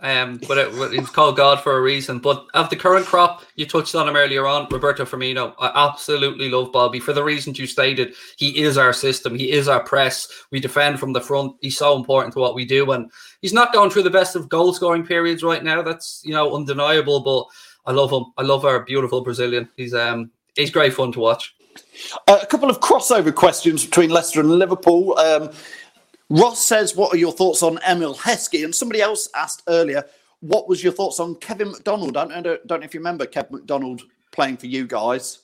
Um, 0.00 0.40
but 0.48 0.58
it, 0.58 0.68
it's 0.92 1.08
called 1.08 1.36
God 1.36 1.60
for 1.60 1.76
a 1.76 1.80
reason. 1.80 2.18
But 2.18 2.46
of 2.52 2.68
the 2.68 2.76
current 2.76 3.06
crop, 3.06 3.42
you 3.54 3.64
touched 3.64 3.94
on 3.94 4.08
him 4.08 4.16
earlier 4.16 4.46
on, 4.46 4.66
Roberto 4.70 5.04
Firmino. 5.04 5.54
I 5.58 5.70
absolutely 5.88 6.50
love 6.50 6.72
Bobby 6.72 7.00
for 7.00 7.12
the 7.12 7.24
reasons 7.24 7.58
you 7.58 7.66
stated. 7.66 8.14
He 8.36 8.62
is 8.62 8.76
our 8.76 8.92
system. 8.92 9.34
He 9.34 9.52
is 9.52 9.68
our 9.68 9.82
press. 9.82 10.28
We 10.50 10.60
defend 10.60 10.98
from 10.98 11.12
the 11.12 11.20
front. 11.20 11.56
He's 11.60 11.78
so 11.78 11.96
important 11.96 12.34
to 12.34 12.40
what 12.40 12.54
we 12.54 12.64
do, 12.64 12.90
and 12.92 13.10
he's 13.40 13.52
not 13.52 13.72
going 13.72 13.90
through 13.90 14.02
the 14.02 14.10
best 14.10 14.36
of 14.36 14.48
goal 14.48 14.74
scoring 14.74 15.06
periods 15.06 15.42
right 15.42 15.62
now. 15.62 15.80
That's 15.80 16.20
you 16.24 16.32
know 16.32 16.54
undeniable. 16.54 17.20
But 17.20 17.46
I 17.90 17.94
love 17.94 18.10
him. 18.10 18.24
I 18.36 18.42
love 18.42 18.64
our 18.64 18.80
beautiful 18.80 19.22
Brazilian. 19.22 19.68
He's 19.76 19.94
um 19.94 20.30
he's 20.56 20.70
great 20.70 20.92
fun 20.92 21.12
to 21.12 21.20
watch. 21.20 21.54
Uh, 22.28 22.38
a 22.42 22.46
couple 22.46 22.68
of 22.70 22.80
crossover 22.80 23.34
questions 23.34 23.84
between 23.84 24.10
Leicester 24.10 24.40
and 24.40 24.50
Liverpool. 24.50 25.16
Um, 25.18 25.50
Ross 26.30 26.64
says, 26.64 26.96
What 26.96 27.14
are 27.14 27.18
your 27.18 27.32
thoughts 27.32 27.62
on 27.62 27.78
Emile 27.88 28.14
Heskey? 28.14 28.64
And 28.64 28.74
somebody 28.74 29.00
else 29.00 29.28
asked 29.34 29.62
earlier, 29.68 30.04
What 30.40 30.68
was 30.68 30.82
your 30.82 30.92
thoughts 30.92 31.20
on 31.20 31.36
Kevin 31.36 31.72
MacDonald? 31.72 32.16
I 32.16 32.40
don't, 32.40 32.66
don't 32.66 32.80
know 32.80 32.84
if 32.84 32.94
you 32.94 33.00
remember 33.00 33.26
Kevin 33.26 33.56
MacDonald 33.56 34.02
playing 34.32 34.56
for 34.56 34.66
you 34.66 34.86
guys. 34.86 35.40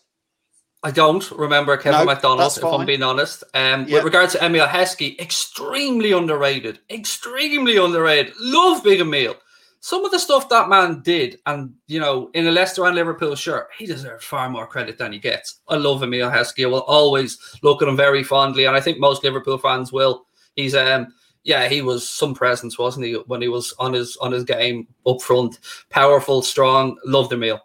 I 0.83 0.91
don't 0.91 1.31
remember 1.33 1.77
Kevin 1.77 2.01
no, 2.01 2.07
MacDonald, 2.07 2.57
if 2.57 2.65
I'm 2.65 2.87
being 2.87 3.03
honest. 3.03 3.45
Um, 3.53 3.85
With 3.85 4.03
regards 4.03 4.33
to 4.33 4.43
Emile 4.43 4.67
Heskey, 4.67 5.19
extremely 5.21 6.13
underrated. 6.13 6.79
Extremely 6.89 7.77
underrated. 7.77 8.33
Love 8.41 8.83
Big 8.83 9.01
Emile. 9.01 9.37
Some 9.81 10.05
of 10.05 10.11
the 10.11 10.19
stuff 10.19 10.49
that 10.51 10.69
man 10.69 11.01
did, 11.01 11.39
and 11.47 11.75
you 11.87 12.01
know, 12.01 12.31
in 12.35 12.47
a 12.47 12.51
Leicester 12.51 12.85
and 12.85 12.95
Liverpool 12.95 13.35
shirt, 13.35 13.69
he 13.79 13.87
deserves 13.87 14.25
far 14.25 14.49
more 14.49 14.67
credit 14.67 14.99
than 14.99 15.13
he 15.13 15.19
gets. 15.19 15.61
I 15.69 15.77
love 15.77 16.03
Emile 16.03 16.31
Heskey. 16.31 16.65
I 16.65 16.69
will 16.69 16.83
always 16.83 17.39
look 17.63 17.83
at 17.83 17.89
him 17.89 17.97
very 17.97 18.23
fondly, 18.23 18.65
and 18.65 18.77
I 18.77 18.81
think 18.81 18.99
most 18.99 19.25
Liverpool 19.25 19.59
fans 19.59 19.93
will. 19.93 20.27
He's 20.57 20.75
um 20.75 21.13
yeah, 21.43 21.69
he 21.69 21.81
was 21.83 22.09
some 22.09 22.35
presence, 22.35 22.79
wasn't 22.79 23.07
he, 23.07 23.15
when 23.27 23.41
he 23.41 23.49
was 23.49 23.75
on 23.79 23.93
his 23.93 24.17
on 24.19 24.33
his 24.33 24.45
game 24.45 24.87
up 25.07 25.23
front, 25.23 25.59
powerful, 25.89 26.43
strong, 26.43 26.99
loved 27.05 27.33
Emile. 27.33 27.63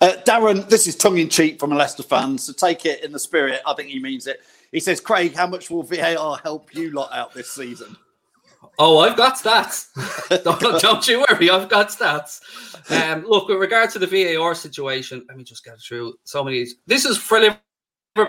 Uh, 0.00 0.12
Darren, 0.24 0.68
this 0.68 0.86
is 0.86 0.96
tongue 0.96 1.18
in 1.18 1.28
cheek 1.28 1.60
from 1.60 1.72
a 1.72 1.76
Leicester 1.76 2.02
fan, 2.02 2.38
so 2.38 2.52
take 2.52 2.86
it 2.86 3.04
in 3.04 3.12
the 3.12 3.18
spirit. 3.18 3.60
I 3.66 3.74
think 3.74 3.90
he 3.90 4.00
means 4.00 4.26
it. 4.26 4.40
He 4.72 4.80
says, 4.80 5.00
Craig, 5.00 5.34
how 5.34 5.46
much 5.46 5.70
will 5.70 5.82
VAR 5.82 6.38
help 6.38 6.74
you 6.74 6.90
lot 6.90 7.12
out 7.12 7.34
this 7.34 7.50
season? 7.50 7.96
Oh, 8.78 8.98
I've 8.98 9.16
got 9.16 9.36
stats. 9.36 9.88
don't, 10.44 10.80
don't, 10.80 11.06
you 11.06 11.24
worry, 11.28 11.50
I've 11.50 11.68
got 11.68 11.88
stats. 11.88 12.40
Um, 12.90 13.24
look, 13.26 13.48
with 13.48 13.58
regard 13.58 13.90
to 13.90 13.98
the 13.98 14.06
VAR 14.06 14.54
situation, 14.54 15.24
let 15.28 15.36
me 15.36 15.44
just 15.44 15.64
get 15.64 15.78
through 15.80 16.14
so 16.24 16.42
many. 16.42 16.66
This 16.86 17.04
is 17.04 17.18
for 17.18 17.40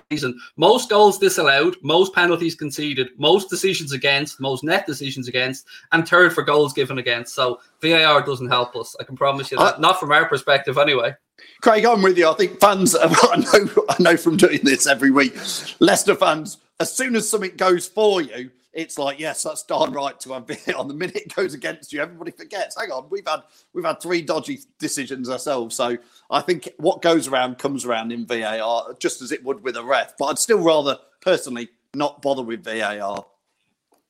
reason. 0.10 0.39
Most 0.58 0.89
goals 0.89 1.17
disallowed, 1.17 1.76
most 1.82 2.13
penalties 2.13 2.56
conceded, 2.56 3.10
most 3.17 3.50
decisions 3.50 3.91
against, 3.91 4.39
most 4.39 4.63
net 4.63 4.86
decisions 4.86 5.28
against, 5.28 5.65
and 5.91 6.08
third 6.08 6.34
for 6.34 6.44
goals 6.44 6.74
given 6.74 6.98
against. 7.00 7.34
So 7.34 7.60
VAR 7.82 8.22
doesn't 8.22 8.48
help 8.48 8.76
us. 8.76 8.96
I 9.00 9.04
can 9.04 9.15
promise 9.15 9.52
you 9.52 9.58
that. 9.58 9.76
Uh, 9.76 9.80
Not 9.80 10.00
from 10.00 10.12
our 10.12 10.28
perspective, 10.28 10.78
anyway. 10.78 11.15
Craig, 11.62 11.86
I'm 11.86 12.02
with 12.02 12.17
you. 12.17 12.30
I 12.30 12.34
think 12.34 12.60
fans, 12.60 12.96
I 12.96 13.08
know, 13.38 13.86
I 13.89 13.96
know 14.00 14.17
from 14.17 14.38
doing 14.38 14.60
this 14.63 14.88
every 14.88 15.12
week, 15.12 15.36
Leicester 15.80 16.15
fans, 16.15 16.58
as 16.80 16.94
soon 16.96 17.15
as 17.15 17.28
something 17.28 17.56
goes 17.58 17.88
for 17.88 18.22
you, 18.22 18.52
it's 18.74 18.98
like 18.98 19.20
yes, 19.20 19.44
that's 19.44 19.64
darn 19.64 19.92
right 19.92 20.18
to 20.22 20.34
have 20.34 20.48
been 20.48 20.58
on 20.78 20.88
the 20.88 20.94
minute 20.94 21.18
it 21.18 21.36
goes 21.36 21.54
against 21.54 21.92
you. 21.92 22.02
Everybody 22.02 22.32
forgets. 22.32 22.76
Hang 22.80 22.92
on, 22.92 23.08
we've 23.10 23.28
had 23.28 23.42
we've 23.74 23.86
had 23.86 24.02
three 24.02 24.22
dodgy 24.22 24.60
decisions 24.80 25.30
ourselves. 25.30 25.76
So 25.76 25.98
I 26.30 26.42
think 26.42 26.70
what 26.78 27.02
goes 27.02 27.28
around 27.28 27.58
comes 27.58 27.86
around 27.86 28.12
in 28.12 28.26
VAR, 28.26 28.96
just 29.00 29.22
as 29.22 29.32
it 29.32 29.44
would 29.44 29.64
with 29.64 29.76
a 29.76 29.84
ref. 29.84 30.14
But 30.18 30.26
I'd 30.26 30.40
still 30.40 30.60
rather 30.60 30.98
personally 31.22 31.70
not 31.94 32.22
bother 32.22 32.44
with 32.44 32.64
VAR. 32.64 33.26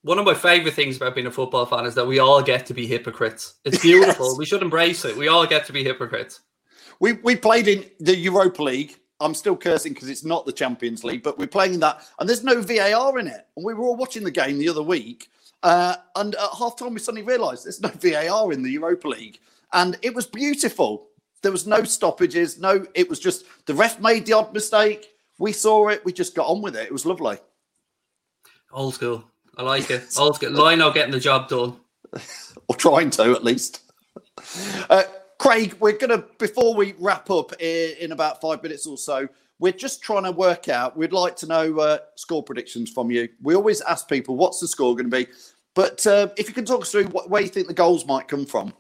One 0.04 0.18
of 0.18 0.26
my 0.26 0.34
favourite 0.34 0.74
things 0.74 0.98
about 0.98 1.14
being 1.14 1.28
a 1.28 1.32
football 1.32 1.66
fan 1.66 1.86
is 1.86 1.94
that 1.94 2.08
we 2.08 2.18
all 2.18 2.42
get 2.42 2.66
to 2.68 2.74
be 2.74 2.88
hypocrites. 2.88 3.56
It's 3.66 3.80
beautiful. 3.80 4.26
yes. 4.30 4.38
We 4.38 4.46
should 4.46 4.64
embrace 4.64 5.06
it. 5.06 5.16
We 5.16 5.28
all 5.28 5.46
get 5.46 5.68
to 5.68 5.74
be 5.74 5.84
hypocrites. 5.84 6.40
We 7.00 7.14
we 7.14 7.36
played 7.36 7.68
in 7.68 7.86
the 8.00 8.16
Europa 8.16 8.62
League 8.64 8.98
I'm 9.22 9.34
still 9.34 9.56
cursing 9.56 9.94
because 9.94 10.10
it's 10.10 10.26
not 10.26 10.46
the 10.46 10.52
Champions 10.52 11.04
League, 11.04 11.24
but 11.24 11.38
we're 11.38 11.48
playing 11.48 11.80
that, 11.80 12.02
and 12.20 12.28
there's 12.28 12.44
no 12.44 12.62
VAR 12.62 13.20
in 13.20 13.28
it. 13.28 13.48
And 13.56 13.66
we 13.66 13.74
were 13.74 13.84
all 13.84 13.96
watching 13.96 14.24
the 14.24 14.32
game 14.32 14.58
the 14.58 14.70
other 14.70 14.84
week, 14.84 15.30
uh, 15.64 15.96
and 16.16 16.36
at 16.36 16.50
half 16.58 16.76
time 16.76 16.94
we 16.94 17.00
suddenly 17.00 17.26
realised 17.26 17.66
there's 17.66 17.82
no 17.82 17.90
VAR 17.96 18.52
in 18.52 18.64
the 18.64 18.72
Europa 18.72 19.08
League, 19.08 19.40
and 19.74 19.98
it 20.02 20.14
was 20.14 20.26
beautiful. 20.26 21.08
There 21.44 21.52
was 21.52 21.66
no 21.66 21.84
stoppages, 21.84 22.60
no. 22.60 22.86
It 22.94 23.10
was 23.10 23.20
just 23.20 23.46
the 23.66 23.74
ref 23.74 24.00
made 24.00 24.26
the 24.26 24.34
odd 24.34 24.54
mistake. 24.54 25.14
We 25.40 25.54
saw 25.54 25.88
it. 25.88 26.04
We 26.06 26.14
just 26.14 26.36
got 26.36 26.48
on 26.48 26.62
with 26.62 26.76
it. 26.76 26.86
It 26.86 26.94
was 26.94 27.06
lovely. 27.06 27.38
Old 28.72 28.96
school. 28.96 29.24
I 29.58 29.64
like 29.64 29.90
it. 29.90 30.04
Old 30.18 30.36
school. 30.36 30.52
Lionel 30.52 30.92
getting 30.92 31.12
the 31.12 31.20
job 31.20 31.50
done, 31.50 31.78
or 32.68 32.76
trying 32.76 33.10
to 33.12 33.32
at 33.34 33.44
least. 33.44 33.82
Uh, 34.90 35.04
Craig, 35.42 35.76
we're 35.80 35.98
going 35.98 36.12
to, 36.12 36.24
before 36.38 36.76
we 36.76 36.94
wrap 37.00 37.32
up 37.32 37.52
in, 37.60 37.96
in, 38.00 38.12
about 38.12 38.40
five 38.40 38.62
minutes 38.62 38.86
or 38.86 38.96
so, 38.96 39.28
we're 39.58 39.72
just 39.72 40.04
trying 40.04 40.24
to 40.24 40.32
work 40.32 40.70
out, 40.70 40.96
we'd 40.96 41.14
like 41.14 41.36
to 41.38 41.48
know 41.48 41.80
uh, 41.80 41.98
score 42.14 42.44
predictions 42.44 42.92
from 42.92 43.10
you. 43.10 43.28
We 43.42 43.56
always 43.56 43.82
ask 43.82 44.08
people, 44.08 44.36
what's 44.36 44.60
the 44.60 44.68
score 44.68 44.96
going 44.96 45.10
to 45.10 45.18
be? 45.18 45.26
But 45.74 46.06
uh, 46.06 46.28
if 46.38 46.48
you 46.48 46.54
can 46.54 46.64
talk 46.64 46.84
us 46.84 46.92
through 46.92 47.06
what, 47.06 47.32
where 47.32 47.42
you 47.42 47.48
think 47.48 47.66
the 47.66 47.74
goals 47.74 48.06
might 48.06 48.28
come 48.28 48.46
from. 48.46 48.72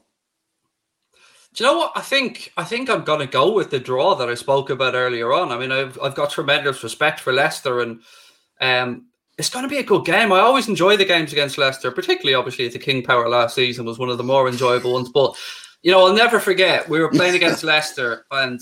Do 1.55 1.63
you 1.63 1.65
know 1.65 1.77
what? 1.79 1.93
I 1.95 2.01
think 2.01 2.53
I 2.55 2.63
think 2.63 2.91
I'm 2.91 3.03
going 3.03 3.21
to 3.21 3.25
go 3.25 3.51
with 3.51 3.71
the 3.71 3.79
draw 3.79 4.13
that 4.13 4.29
I 4.29 4.35
spoke 4.35 4.69
about 4.69 4.93
earlier 4.93 5.33
on. 5.33 5.51
I 5.51 5.57
mean, 5.57 5.71
I've 5.71 5.99
I've 5.99 6.15
got 6.15 6.29
tremendous 6.29 6.83
respect 6.83 7.19
for 7.19 7.33
Leicester, 7.33 7.81
and 7.81 8.01
um, 8.61 9.07
it's 9.37 9.49
going 9.49 9.63
to 9.63 9.69
be 9.69 9.79
a 9.79 9.83
good 9.83 10.05
game. 10.05 10.31
I 10.31 10.39
always 10.39 10.69
enjoy 10.69 10.95
the 10.95 11.05
games 11.05 11.31
against 11.33 11.57
Leicester, 11.57 11.91
particularly 11.91 12.35
obviously 12.35 12.67
at 12.67 12.73
the 12.73 12.79
King 12.79 13.03
Power 13.03 13.27
last 13.27 13.55
season 13.55 13.85
was 13.85 13.97
one 13.97 14.09
of 14.09 14.17
the 14.17 14.23
more 14.23 14.47
enjoyable 14.47 14.93
ones. 14.93 15.09
But 15.09 15.35
you 15.83 15.91
know, 15.91 16.05
I'll 16.05 16.13
never 16.13 16.39
forget. 16.39 16.87
We 16.87 16.99
were 16.99 17.09
playing 17.09 17.35
against 17.41 17.63
Leicester, 17.63 18.25
and 18.31 18.59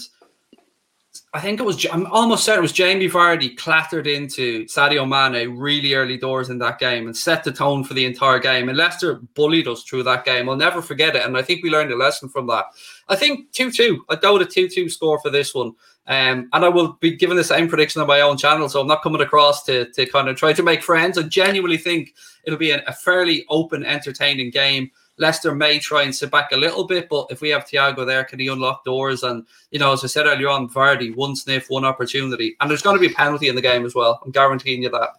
I 1.33 1.41
think 1.41 1.59
it 1.59 1.63
was. 1.63 1.85
I'm 1.91 2.05
almost 2.07 2.43
certain 2.43 2.59
it 2.59 2.61
was 2.61 2.71
Jamie 2.71 3.09
Vardy 3.09 3.55
clattered 3.55 4.07
into 4.07 4.65
Sadio 4.65 5.07
Mane 5.07 5.55
really 5.55 5.93
early 5.93 6.17
doors 6.17 6.49
in 6.49 6.57
that 6.59 6.79
game 6.79 7.05
and 7.05 7.15
set 7.15 7.43
the 7.43 7.51
tone 7.51 7.83
for 7.83 7.93
the 7.93 8.05
entire 8.05 8.39
game. 8.39 8.69
And 8.69 8.77
Leicester 8.77 9.15
bullied 9.35 9.67
us 9.67 9.83
through 9.83 10.03
that 10.03 10.25
game. 10.25 10.49
I'll 10.49 10.55
never 10.55 10.81
forget 10.81 11.15
it, 11.15 11.25
and 11.25 11.37
I 11.37 11.41
think 11.41 11.63
we 11.63 11.69
learned 11.69 11.91
a 11.91 11.97
lesson 11.97 12.29
from 12.29 12.47
that. 12.47 12.65
I 13.09 13.15
think 13.15 13.51
two-two. 13.51 14.05
I 14.09 14.15
doubt 14.15 14.41
a 14.41 14.45
two-two 14.45 14.89
score 14.89 15.19
for 15.19 15.29
this 15.29 15.53
one. 15.53 15.73
Um, 16.07 16.49
and 16.53 16.65
I 16.65 16.69
will 16.69 16.93
be 16.93 17.15
giving 17.15 17.37
the 17.37 17.43
same 17.43 17.67
prediction 17.67 18.01
on 18.01 18.07
my 18.07 18.21
own 18.21 18.35
channel, 18.35 18.67
so 18.67 18.81
I'm 18.81 18.87
not 18.87 19.03
coming 19.03 19.21
across 19.21 19.63
to, 19.65 19.91
to 19.91 20.07
kind 20.07 20.27
of 20.27 20.35
try 20.35 20.53
to 20.53 20.63
make 20.63 20.81
friends. 20.81 21.19
I 21.19 21.23
genuinely 21.23 21.77
think 21.77 22.15
it'll 22.45 22.57
be 22.57 22.71
a 22.71 22.91
fairly 22.93 23.45
open, 23.49 23.85
entertaining 23.85 24.49
game. 24.49 24.89
Leicester 25.19 25.53
may 25.53 25.79
try 25.79 26.03
and 26.03 26.15
sit 26.15 26.31
back 26.31 26.51
a 26.51 26.57
little 26.57 26.85
bit, 26.85 27.09
but 27.09 27.27
if 27.29 27.41
we 27.41 27.49
have 27.49 27.65
Thiago 27.65 28.05
there, 28.05 28.23
can 28.23 28.39
he 28.39 28.47
unlock 28.47 28.85
doors? 28.85 29.23
And 29.23 29.45
you 29.71 29.79
know, 29.79 29.91
as 29.93 30.03
I 30.03 30.07
said 30.07 30.25
earlier 30.25 30.49
on, 30.49 30.69
Vardy, 30.69 31.15
one 31.15 31.35
sniff, 31.35 31.69
one 31.69 31.85
opportunity, 31.85 32.55
and 32.59 32.69
there's 32.69 32.81
going 32.81 32.95
to 32.95 33.01
be 33.01 33.11
a 33.13 33.15
penalty 33.15 33.49
in 33.49 33.55
the 33.55 33.61
game 33.61 33.85
as 33.85 33.93
well. 33.93 34.21
I'm 34.25 34.31
guaranteeing 34.31 34.83
you 34.83 34.89
that. 34.89 35.09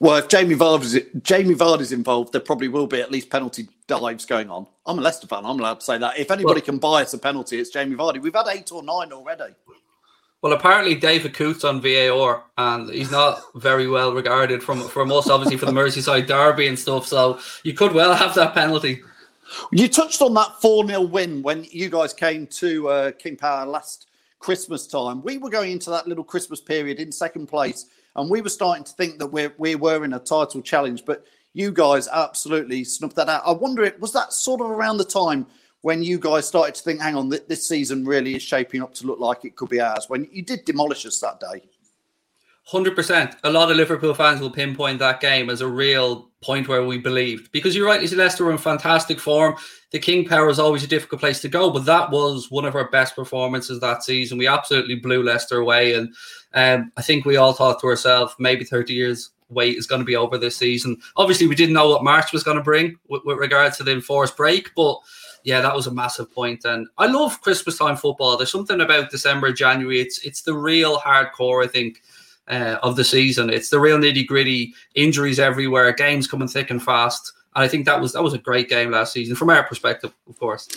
Well, 0.00 0.16
if 0.16 0.28
Jamie 0.28 0.54
Vardy's 0.54 1.04
Jamie 1.22 1.54
Vardy's 1.54 1.92
involved, 1.92 2.32
there 2.32 2.40
probably 2.40 2.68
will 2.68 2.86
be 2.86 3.00
at 3.00 3.10
least 3.10 3.30
penalty 3.30 3.68
dives 3.88 4.24
going 4.24 4.50
on. 4.50 4.66
I'm 4.86 4.98
a 4.98 5.02
Leicester 5.02 5.26
fan. 5.26 5.44
I'm 5.44 5.58
allowed 5.58 5.80
to 5.80 5.84
say 5.84 5.98
that. 5.98 6.18
If 6.18 6.30
anybody 6.30 6.60
well, 6.60 6.64
can 6.64 6.78
buy 6.78 7.02
us 7.02 7.14
a 7.14 7.18
penalty, 7.18 7.58
it's 7.58 7.70
Jamie 7.70 7.96
Vardy. 7.96 8.22
We've 8.22 8.34
had 8.34 8.46
eight 8.48 8.70
or 8.70 8.82
nine 8.82 9.12
already. 9.12 9.54
Well, 10.40 10.52
apparently 10.52 10.94
David 10.94 11.34
Coote's 11.34 11.64
on 11.64 11.80
VAR, 11.80 12.44
and 12.56 12.88
he's 12.90 13.10
not 13.10 13.40
very 13.56 13.88
well 13.88 14.12
regarded 14.12 14.62
from 14.62 14.88
from 14.88 15.10
us, 15.10 15.28
obviously 15.28 15.56
for 15.56 15.66
the 15.66 15.72
Merseyside 15.72 16.28
derby 16.28 16.68
and 16.68 16.78
stuff. 16.78 17.06
So 17.06 17.40
you 17.64 17.74
could 17.74 17.92
well 17.92 18.14
have 18.14 18.34
that 18.36 18.54
penalty. 18.54 19.02
You 19.72 19.88
touched 19.88 20.22
on 20.22 20.34
that 20.34 20.60
4 20.60 20.86
0 20.86 21.00
win 21.02 21.42
when 21.42 21.66
you 21.70 21.88
guys 21.88 22.12
came 22.12 22.46
to 22.48 22.88
uh, 22.88 23.12
King 23.12 23.36
Power 23.36 23.66
last 23.66 24.06
Christmas 24.38 24.86
time. 24.86 25.22
We 25.22 25.38
were 25.38 25.50
going 25.50 25.72
into 25.72 25.90
that 25.90 26.06
little 26.06 26.22
Christmas 26.22 26.60
period 26.60 27.00
in 27.00 27.10
second 27.10 27.48
place, 27.48 27.86
and 28.14 28.30
we 28.30 28.40
were 28.40 28.48
starting 28.48 28.84
to 28.84 28.92
think 28.92 29.18
that 29.18 29.26
we 29.26 29.48
we 29.58 29.74
were 29.74 30.04
in 30.04 30.12
a 30.12 30.20
title 30.20 30.62
challenge, 30.62 31.04
but 31.04 31.24
you 31.52 31.72
guys 31.72 32.06
absolutely 32.12 32.84
snuffed 32.84 33.16
that 33.16 33.28
out. 33.28 33.42
I 33.44 33.50
wonder, 33.50 33.82
it 33.82 33.98
was 34.00 34.12
that 34.12 34.32
sort 34.32 34.60
of 34.60 34.70
around 34.70 34.98
the 34.98 35.04
time 35.04 35.46
when 35.82 36.02
you 36.02 36.18
guys 36.18 36.46
started 36.46 36.74
to 36.74 36.82
think, 36.82 37.00
hang 37.00 37.14
on, 37.14 37.28
this 37.28 37.66
season 37.66 38.04
really 38.04 38.34
is 38.34 38.42
shaping 38.42 38.82
up 38.82 38.94
to 38.94 39.06
look 39.06 39.20
like 39.20 39.44
it 39.44 39.56
could 39.56 39.68
be 39.68 39.80
ours, 39.80 40.06
when 40.08 40.28
you 40.32 40.42
did 40.42 40.64
demolish 40.64 41.06
us 41.06 41.20
that 41.20 41.40
day? 41.40 41.62
100%. 42.70 43.36
A 43.44 43.50
lot 43.50 43.70
of 43.70 43.76
Liverpool 43.78 44.12
fans 44.12 44.40
will 44.40 44.50
pinpoint 44.50 44.98
that 44.98 45.20
game 45.20 45.48
as 45.48 45.62
a 45.62 45.66
real 45.66 46.28
point 46.42 46.68
where 46.68 46.84
we 46.84 46.98
believed. 46.98 47.50
Because 47.50 47.74
you're 47.74 47.86
right, 47.86 48.12
Leicester 48.12 48.44
were 48.44 48.52
in 48.52 48.58
fantastic 48.58 49.18
form. 49.18 49.56
The 49.90 49.98
King 49.98 50.26
Power 50.26 50.50
is 50.50 50.58
always 50.58 50.84
a 50.84 50.88
difficult 50.88 51.20
place 51.20 51.40
to 51.40 51.48
go, 51.48 51.70
but 51.70 51.86
that 51.86 52.10
was 52.10 52.50
one 52.50 52.66
of 52.66 52.74
our 52.74 52.90
best 52.90 53.16
performances 53.16 53.80
that 53.80 54.02
season. 54.02 54.36
We 54.36 54.46
absolutely 54.46 54.96
blew 54.96 55.22
Leicester 55.22 55.58
away. 55.58 55.94
And 55.94 56.14
um, 56.52 56.92
I 56.98 57.02
think 57.02 57.24
we 57.24 57.36
all 57.36 57.54
thought 57.54 57.80
to 57.80 57.86
ourselves, 57.86 58.34
maybe 58.38 58.64
30 58.64 58.92
years 58.92 59.30
wait 59.50 59.78
is 59.78 59.86
going 59.86 60.00
to 60.00 60.04
be 60.04 60.16
over 60.16 60.36
this 60.36 60.56
season. 60.56 60.98
Obviously, 61.16 61.46
we 61.46 61.54
didn't 61.54 61.74
know 61.74 61.88
what 61.88 62.04
March 62.04 62.32
was 62.32 62.42
going 62.42 62.58
to 62.58 62.62
bring 62.62 62.98
with, 63.08 63.22
with 63.24 63.38
regards 63.38 63.78
to 63.78 63.82
the 63.82 63.92
enforced 63.92 64.36
break, 64.36 64.74
but 64.74 64.98
yeah, 65.44 65.60
that 65.60 65.74
was 65.74 65.86
a 65.86 65.92
massive 65.92 66.32
point. 66.32 66.64
And 66.64 66.86
I 66.98 67.06
love 67.06 67.40
Christmas 67.40 67.78
time 67.78 67.96
football. 67.96 68.36
There's 68.36 68.52
something 68.52 68.80
about 68.80 69.10
December, 69.10 69.52
January. 69.52 70.00
It's 70.00 70.18
it's 70.18 70.42
the 70.42 70.54
real 70.54 70.98
hardcore, 70.98 71.64
I 71.64 71.68
think, 71.68 72.02
uh, 72.48 72.78
of 72.82 72.96
the 72.96 73.04
season. 73.04 73.50
It's 73.50 73.70
the 73.70 73.80
real 73.80 73.98
nitty 73.98 74.26
gritty. 74.26 74.74
Injuries 74.94 75.38
everywhere. 75.38 75.92
Games 75.92 76.26
coming 76.26 76.48
thick 76.48 76.70
and 76.70 76.82
fast. 76.82 77.32
And 77.58 77.64
I 77.64 77.68
think 77.68 77.86
that 77.86 78.00
was 78.00 78.12
that 78.12 78.22
was 78.22 78.34
a 78.34 78.38
great 78.38 78.68
game 78.68 78.90
last 78.90 79.12
season 79.12 79.34
from 79.34 79.50
our 79.50 79.64
perspective, 79.64 80.14
of 80.28 80.38
course. 80.38 80.68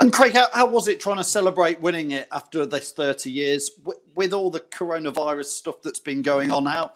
And 0.00 0.12
Craig, 0.12 0.34
how, 0.34 0.48
how 0.52 0.66
was 0.66 0.88
it 0.88 1.00
trying 1.00 1.16
to 1.16 1.24
celebrate 1.24 1.80
winning 1.80 2.10
it 2.10 2.28
after 2.32 2.66
this 2.66 2.92
30 2.92 3.30
years 3.30 3.70
with, 4.14 4.32
all 4.32 4.50
the 4.50 4.60
coronavirus 4.60 5.46
stuff 5.46 5.76
that's 5.82 6.00
been 6.00 6.22
going 6.22 6.50
on 6.50 6.64
now? 6.64 6.92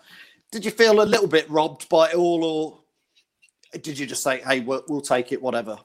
Did 0.52 0.64
you 0.64 0.70
feel 0.70 1.00
a 1.00 1.04
little 1.04 1.28
bit 1.28 1.48
robbed 1.48 1.88
by 1.88 2.11
it 2.11 2.16
all, 2.16 2.44
or 2.44 3.78
did 3.80 3.98
you 3.98 4.04
just 4.04 4.22
say, 4.22 4.40
"Hey, 4.40 4.61
we'll, 4.61 4.85
we'll 4.88 5.00
take 5.00 5.33
it, 5.33 5.40
whatever"? 5.40 5.78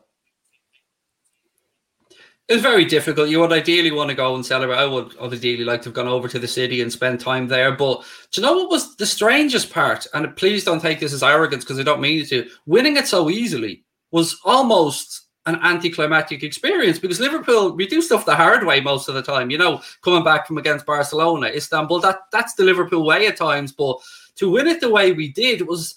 It 2.47 2.53
was 2.53 2.62
very 2.62 2.86
difficult. 2.86 3.29
You 3.29 3.39
would 3.39 3.51
ideally 3.51 3.89
want 3.89 4.10
to 4.12 4.15
go 4.15 4.36
and 4.36 4.45
celebrate. 4.45 4.77
I 4.77 4.86
would 4.86 5.17
ideally 5.19 5.63
like 5.63 5.81
to 5.81 5.89
have 5.89 5.95
gone 5.95 6.08
over 6.08 6.27
to 6.27 6.38
the 6.38 6.47
city 6.47 6.81
and 6.81 6.91
spend 6.91 7.19
time 7.19 7.47
there. 7.47 7.71
But 7.71 8.03
do 8.31 8.41
you 8.41 8.45
know 8.45 8.55
what 8.55 8.69
was 8.69 8.95
the 8.97 9.05
strangest 9.05 9.71
part? 9.71 10.05
And 10.13 10.36
please 10.36 10.63
don't 10.63 10.81
take 10.81 10.99
this 10.99 11.13
as 11.13 11.23
arrogance 11.23 11.63
because 11.63 11.79
I 11.79 11.84
don't 11.84 12.01
mean 12.01 12.21
it 12.21 12.29
to. 12.29 12.47
Winning 12.67 12.97
it 12.97 13.08
so 13.08 13.31
easily 13.31 13.84
was 14.12 14.39
almost 14.45 15.21
an 15.47 15.55
anticlimactic 15.63 16.43
experience 16.43 16.99
because 16.99 17.19
Liverpool 17.19 17.75
we 17.75 17.88
do 17.88 18.01
stuff 18.01 18.25
the 18.25 18.36
hard 18.36 18.65
way 18.65 18.79
most 18.79 19.10
of 19.10 19.15
the 19.15 19.23
time. 19.23 19.49
You 19.49 19.58
know, 19.58 19.81
coming 20.03 20.23
back 20.23 20.45
from 20.45 20.60
against 20.60 20.86
Barcelona, 20.86 21.47
Istanbul. 21.47 21.99
That 21.99 22.19
that's 22.31 22.53
the 22.53 22.63
Liverpool 22.63 23.08
way 23.08 23.25
at 23.25 23.38
times. 23.38 23.71
But 23.71 23.97
to 24.36 24.51
win 24.51 24.67
it 24.67 24.81
the 24.81 24.89
way 24.91 25.13
we 25.13 25.31
did 25.31 25.67
was 25.67 25.95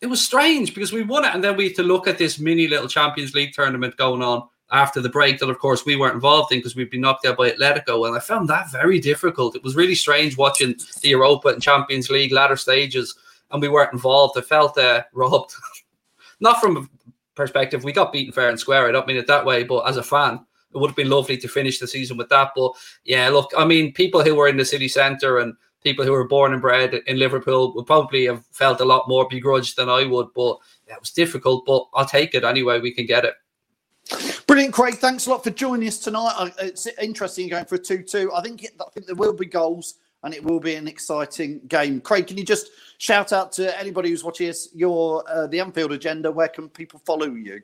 it 0.00 0.06
was 0.06 0.20
strange 0.20 0.74
because 0.74 0.92
we 0.92 1.04
won 1.04 1.24
it 1.24 1.34
and 1.34 1.44
then 1.44 1.56
we 1.56 1.68
had 1.68 1.76
to 1.76 1.82
look 1.84 2.08
at 2.08 2.18
this 2.18 2.40
mini 2.40 2.66
little 2.66 2.88
Champions 2.88 3.34
League 3.34 3.52
tournament 3.52 3.96
going 3.96 4.22
on 4.22 4.48
after 4.72 5.00
the 5.00 5.08
break 5.08 5.38
that, 5.38 5.50
of 5.50 5.58
course, 5.58 5.84
we 5.84 5.96
weren't 5.96 6.14
involved 6.14 6.52
in 6.52 6.58
because 6.58 6.76
we'd 6.76 6.90
been 6.90 7.00
knocked 7.00 7.26
out 7.26 7.36
by 7.36 7.50
Atletico. 7.50 8.06
And 8.06 8.16
I 8.16 8.20
found 8.20 8.48
that 8.48 8.70
very 8.70 9.00
difficult. 9.00 9.56
It 9.56 9.64
was 9.64 9.76
really 9.76 9.94
strange 9.94 10.36
watching 10.36 10.76
the 11.02 11.08
Europa 11.08 11.48
and 11.48 11.62
Champions 11.62 12.08
League 12.10 12.32
latter 12.32 12.56
stages 12.56 13.16
and 13.50 13.60
we 13.60 13.68
weren't 13.68 13.92
involved. 13.92 14.38
I 14.38 14.42
felt 14.42 14.78
uh, 14.78 15.02
robbed. 15.12 15.54
Not 16.40 16.60
from 16.60 16.76
a 16.76 16.88
perspective, 17.34 17.84
we 17.84 17.92
got 17.92 18.12
beaten 18.12 18.32
fair 18.32 18.48
and 18.48 18.58
square. 18.58 18.88
I 18.88 18.92
don't 18.92 19.06
mean 19.06 19.16
it 19.16 19.26
that 19.26 19.44
way, 19.44 19.64
but 19.64 19.88
as 19.88 19.96
a 19.96 20.02
fan, 20.02 20.44
it 20.74 20.78
would 20.78 20.90
have 20.90 20.96
been 20.96 21.10
lovely 21.10 21.36
to 21.36 21.48
finish 21.48 21.78
the 21.78 21.86
season 21.86 22.16
with 22.16 22.28
that. 22.28 22.52
But 22.54 22.72
yeah, 23.04 23.28
look, 23.28 23.50
I 23.56 23.64
mean, 23.64 23.92
people 23.92 24.22
who 24.22 24.34
were 24.34 24.48
in 24.48 24.56
the 24.56 24.64
city 24.64 24.88
centre 24.88 25.38
and 25.38 25.54
people 25.82 26.04
who 26.04 26.12
were 26.12 26.28
born 26.28 26.52
and 26.52 26.62
bred 26.62 26.94
in 27.06 27.18
Liverpool 27.18 27.74
would 27.74 27.86
probably 27.86 28.26
have 28.26 28.44
felt 28.52 28.80
a 28.80 28.84
lot 28.84 29.08
more 29.08 29.26
begrudged 29.28 29.76
than 29.76 29.88
I 29.88 30.04
would. 30.04 30.28
But 30.34 30.58
yeah, 30.86 30.94
it 30.94 31.00
was 31.00 31.10
difficult, 31.10 31.66
but 31.66 31.86
I'll 31.94 32.06
take 32.06 32.34
it 32.34 32.44
anyway. 32.44 32.80
We 32.80 32.92
can 32.92 33.06
get 33.06 33.24
it. 33.24 33.34
Brilliant, 34.46 34.74
Craig. 34.74 34.94
Thanks 34.94 35.26
a 35.26 35.30
lot 35.30 35.44
for 35.44 35.50
joining 35.50 35.86
us 35.86 35.98
tonight. 35.98 36.52
It's 36.58 36.86
interesting 37.00 37.48
going 37.48 37.64
for 37.64 37.76
a 37.76 37.78
2 37.78 38.02
2. 38.02 38.32
I 38.34 38.42
think, 38.42 38.66
I 38.80 38.84
think 38.92 39.06
there 39.06 39.14
will 39.14 39.32
be 39.32 39.46
goals 39.46 39.94
and 40.22 40.34
it 40.34 40.42
will 40.42 40.60
be 40.60 40.74
an 40.74 40.88
exciting 40.88 41.60
game. 41.68 42.00
Craig, 42.00 42.26
can 42.26 42.36
you 42.36 42.44
just 42.44 42.70
shout 42.98 43.32
out 43.32 43.52
to 43.52 43.78
anybody 43.78 44.10
who's 44.10 44.24
watching 44.24 44.48
us 44.48 44.68
your 44.74 45.24
uh, 45.28 45.46
the 45.46 45.60
Anfield 45.60 45.92
agenda? 45.92 46.30
Where 46.30 46.48
can 46.48 46.68
people 46.68 47.00
follow 47.04 47.26
you? 47.26 47.62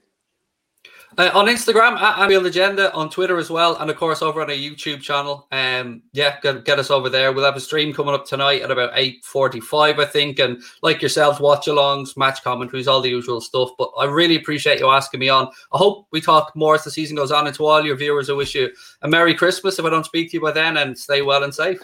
Uh, 1.18 1.30
on 1.32 1.46
Instagram 1.46 1.98
at 1.98 2.18
Anfield 2.18 2.44
Agenda, 2.44 2.92
on 2.92 3.08
Twitter 3.08 3.38
as 3.38 3.48
well, 3.48 3.76
and 3.76 3.88
of 3.88 3.96
course 3.96 4.20
over 4.20 4.42
on 4.42 4.50
our 4.50 4.56
YouTube 4.56 5.00
channel. 5.00 5.48
Um, 5.50 6.02
yeah, 6.12 6.38
get, 6.42 6.66
get 6.66 6.78
us 6.78 6.90
over 6.90 7.08
there. 7.08 7.32
We'll 7.32 7.46
have 7.46 7.56
a 7.56 7.60
stream 7.60 7.94
coming 7.94 8.12
up 8.12 8.26
tonight 8.26 8.60
at 8.60 8.70
about 8.70 8.90
eight 8.94 9.24
forty-five, 9.24 9.98
I 9.98 10.04
think, 10.04 10.38
and 10.38 10.62
like 10.82 11.00
yourselves, 11.00 11.40
watch-alongs, 11.40 12.18
match 12.18 12.44
commentaries, 12.44 12.86
all 12.86 13.00
the 13.00 13.08
usual 13.08 13.40
stuff. 13.40 13.70
But 13.78 13.92
I 13.96 14.04
really 14.04 14.36
appreciate 14.36 14.78
you 14.78 14.90
asking 14.90 15.20
me 15.20 15.30
on. 15.30 15.46
I 15.72 15.78
hope 15.78 16.06
we 16.10 16.20
talk 16.20 16.54
more 16.54 16.74
as 16.74 16.84
the 16.84 16.90
season 16.90 17.16
goes 17.16 17.32
on, 17.32 17.46
and 17.46 17.56
to 17.56 17.64
all 17.64 17.82
your 17.82 17.96
viewers, 17.96 18.28
I 18.28 18.34
wish 18.34 18.54
you 18.54 18.70
a 19.00 19.08
Merry 19.08 19.34
Christmas 19.34 19.78
if 19.78 19.86
I 19.86 19.90
don't 19.90 20.04
speak 20.04 20.30
to 20.32 20.36
you 20.36 20.42
by 20.42 20.52
then, 20.52 20.76
and 20.76 20.98
stay 20.98 21.22
well 21.22 21.44
and 21.44 21.54
safe. 21.54 21.80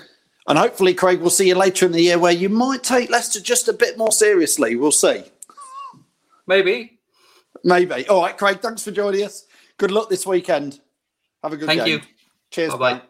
And 0.47 0.59
hopefully, 0.59 0.93
Craig, 0.93 1.21
we'll 1.21 1.31
see 1.31 1.49
you 1.49 1.55
later 1.55 1.87
in 1.87 1.93
the 1.93 2.03
year 2.03 2.19
where 2.19 2.33
you 2.33 2.51
might 2.51 2.83
take 2.83 3.09
Leicester 3.09 3.41
just 3.41 3.69
a 3.69 3.73
bit 3.73 3.97
more 3.97 4.13
seriously. 4.13 4.77
We'll 4.77 4.93
see. 4.93 5.25
Maybe. 6.47 6.99
Maybe. 7.65 8.09
All 8.09 8.23
right, 8.23 8.37
Craig, 8.37 8.61
thanks 8.61 8.83
for 8.83 8.91
joining 8.91 9.25
us. 9.25 9.47
Good 9.79 9.91
luck 9.91 10.09
this 10.09 10.27
weekend. 10.27 10.81
Have 11.43 11.53
a 11.53 11.57
good 11.57 11.67
Thank 11.67 11.85
game. 11.85 11.99
you. 11.99 12.01
Cheers, 12.51 12.73
Bye-bye. 12.73 12.95
mate. 12.95 13.03